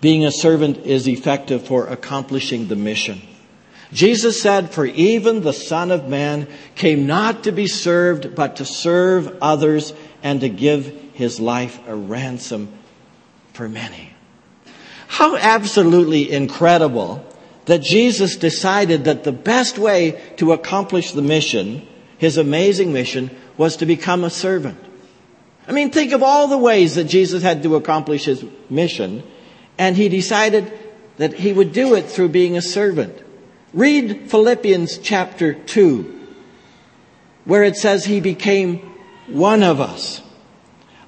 being 0.01 0.25
a 0.25 0.31
servant 0.31 0.87
is 0.87 1.07
effective 1.07 1.67
for 1.67 1.85
accomplishing 1.85 2.67
the 2.67 2.75
mission. 2.75 3.21
Jesus 3.91 4.41
said, 4.41 4.71
For 4.71 4.87
even 4.87 5.43
the 5.43 5.53
Son 5.53 5.91
of 5.91 6.07
Man 6.07 6.47
came 6.73 7.05
not 7.05 7.43
to 7.43 7.51
be 7.51 7.67
served, 7.67 8.33
but 8.33 8.55
to 8.55 8.65
serve 8.65 9.37
others 9.39 9.93
and 10.23 10.41
to 10.41 10.49
give 10.49 11.11
his 11.13 11.39
life 11.39 11.79
a 11.87 11.93
ransom 11.93 12.73
for 13.53 13.69
many. 13.69 14.12
How 15.13 15.35
absolutely 15.35 16.31
incredible 16.31 17.23
that 17.65 17.83
Jesus 17.83 18.35
decided 18.35 19.03
that 19.03 19.23
the 19.23 19.31
best 19.31 19.77
way 19.77 20.19
to 20.37 20.53
accomplish 20.53 21.11
the 21.11 21.21
mission, 21.21 21.87
his 22.17 22.37
amazing 22.37 22.91
mission, 22.91 23.29
was 23.55 23.77
to 23.77 23.85
become 23.85 24.23
a 24.23 24.31
servant. 24.31 24.79
I 25.67 25.71
mean, 25.71 25.91
think 25.91 26.13
of 26.13 26.23
all 26.23 26.47
the 26.47 26.57
ways 26.57 26.95
that 26.95 27.03
Jesus 27.03 27.43
had 27.43 27.61
to 27.61 27.75
accomplish 27.75 28.25
his 28.25 28.43
mission, 28.71 29.21
and 29.77 29.95
he 29.95 30.09
decided 30.09 30.73
that 31.17 31.35
he 31.35 31.53
would 31.53 31.73
do 31.73 31.93
it 31.93 32.09
through 32.09 32.29
being 32.29 32.57
a 32.57 32.61
servant. 32.63 33.15
Read 33.71 34.31
Philippians 34.31 34.97
chapter 34.97 35.53
2, 35.53 36.27
where 37.45 37.63
it 37.63 37.75
says 37.75 38.03
he 38.03 38.19
became 38.19 38.79
one 39.27 39.61
of 39.61 39.79
us. 39.79 40.23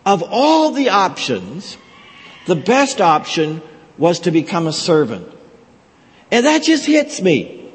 Of 0.05 0.21
all 0.21 0.69
the 0.69 0.89
options, 0.89 1.75
the 2.45 2.55
best 2.55 3.01
option 3.01 3.63
was 3.97 4.19
to 4.21 4.31
become 4.31 4.67
a 4.67 4.73
servant. 4.73 5.31
And 6.31 6.45
that 6.45 6.63
just 6.63 6.86
hits 6.86 7.21
me. 7.21 7.71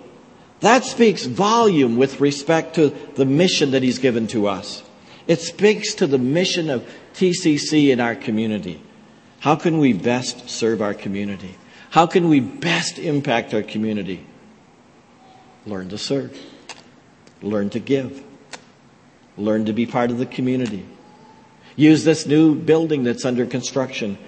That 0.60 0.84
speaks 0.84 1.24
volume 1.24 1.96
with 1.96 2.20
respect 2.20 2.74
to 2.74 2.90
the 3.14 3.24
mission 3.24 3.70
that 3.70 3.82
he's 3.82 3.98
given 3.98 4.26
to 4.28 4.46
us. 4.46 4.82
It 5.26 5.40
speaks 5.40 5.94
to 5.94 6.06
the 6.06 6.18
mission 6.18 6.68
of 6.68 6.88
TCC 7.14 7.90
in 7.90 8.00
our 8.00 8.14
community. 8.14 8.82
How 9.40 9.56
can 9.56 9.78
we 9.78 9.92
best 9.92 10.50
serve 10.50 10.82
our 10.82 10.92
community? 10.92 11.56
How 11.90 12.06
can 12.06 12.28
we 12.28 12.40
best 12.40 12.98
impact 12.98 13.54
our 13.54 13.62
community? 13.62 14.24
Learn 15.66 15.88
to 15.88 15.98
serve. 15.98 16.38
Learn 17.42 17.70
to 17.70 17.80
give. 17.80 18.22
Learn 19.38 19.64
to 19.64 19.72
be 19.72 19.86
part 19.86 20.10
of 20.10 20.18
the 20.18 20.26
community. 20.26 20.86
Use 21.76 22.04
this 22.04 22.26
new 22.26 22.54
building 22.54 23.04
that's 23.04 23.24
under 23.24 23.46
construction 23.46 24.18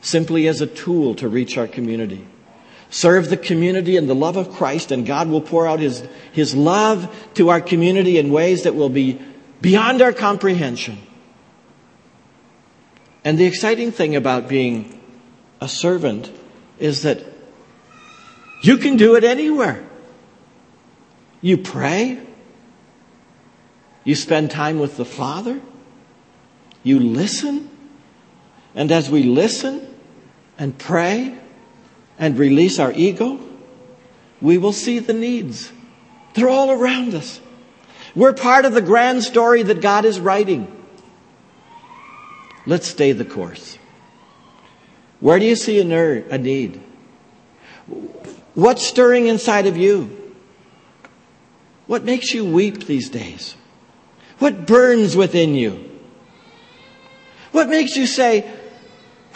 simply 0.00 0.48
as 0.48 0.60
a 0.60 0.66
tool 0.66 1.14
to 1.16 1.28
reach 1.28 1.58
our 1.58 1.66
community. 1.66 2.26
Serve 2.90 3.28
the 3.28 3.36
community 3.36 3.96
in 3.96 4.06
the 4.06 4.14
love 4.14 4.36
of 4.36 4.50
Christ, 4.52 4.92
and 4.92 5.04
God 5.04 5.28
will 5.28 5.42
pour 5.42 5.66
out 5.66 5.80
His, 5.80 6.06
His 6.32 6.54
love 6.54 7.14
to 7.34 7.50
our 7.50 7.60
community 7.60 8.18
in 8.18 8.32
ways 8.32 8.62
that 8.62 8.74
will 8.74 8.88
be 8.88 9.20
beyond 9.60 10.00
our 10.00 10.12
comprehension. 10.12 10.98
And 13.24 13.36
the 13.36 13.44
exciting 13.44 13.92
thing 13.92 14.16
about 14.16 14.48
being 14.48 15.00
a 15.60 15.68
servant 15.68 16.32
is 16.78 17.02
that 17.02 17.24
you 18.62 18.78
can 18.78 18.96
do 18.96 19.16
it 19.16 19.24
anywhere. 19.24 19.84
You 21.40 21.58
pray. 21.58 22.18
You 24.04 24.14
spend 24.14 24.50
time 24.50 24.78
with 24.78 24.96
the 24.96 25.04
Father. 25.04 25.60
You 26.82 27.00
listen. 27.00 27.67
And 28.74 28.92
as 28.92 29.10
we 29.10 29.22
listen 29.22 29.86
and 30.58 30.76
pray 30.76 31.36
and 32.18 32.38
release 32.38 32.78
our 32.78 32.92
ego, 32.92 33.40
we 34.40 34.58
will 34.58 34.72
see 34.72 34.98
the 34.98 35.12
needs. 35.12 35.72
They're 36.34 36.48
all 36.48 36.70
around 36.70 37.14
us. 37.14 37.40
We're 38.14 38.32
part 38.32 38.64
of 38.64 38.72
the 38.72 38.82
grand 38.82 39.24
story 39.24 39.62
that 39.62 39.80
God 39.80 40.04
is 40.04 40.20
writing. 40.20 40.74
Let's 42.66 42.88
stay 42.88 43.12
the 43.12 43.24
course. 43.24 43.78
Where 45.20 45.38
do 45.38 45.44
you 45.44 45.56
see 45.56 45.80
a, 45.80 45.84
ner- 45.84 46.24
a 46.30 46.38
need? 46.38 46.80
What's 48.54 48.86
stirring 48.86 49.26
inside 49.26 49.66
of 49.66 49.76
you? 49.76 50.34
What 51.86 52.04
makes 52.04 52.34
you 52.34 52.44
weep 52.44 52.84
these 52.84 53.08
days? 53.08 53.56
What 54.38 54.66
burns 54.66 55.16
within 55.16 55.54
you? 55.54 55.88
What 57.50 57.68
makes 57.68 57.96
you 57.96 58.06
say, 58.06 58.48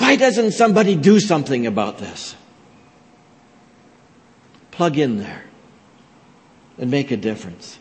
why 0.02 0.16
doesn't 0.16 0.50
somebody 0.50 0.96
do 0.96 1.20
something 1.20 1.64
about 1.64 1.98
this? 1.98 2.34
Plug 4.72 4.98
in 4.98 5.18
there 5.18 5.44
and 6.76 6.90
make 6.90 7.12
a 7.12 7.16
difference. 7.16 7.78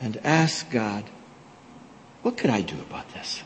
And 0.00 0.16
ask 0.24 0.68
God, 0.68 1.04
what 2.22 2.36
could 2.36 2.50
I 2.50 2.60
do 2.60 2.74
about 2.80 3.08
this? 3.14 3.44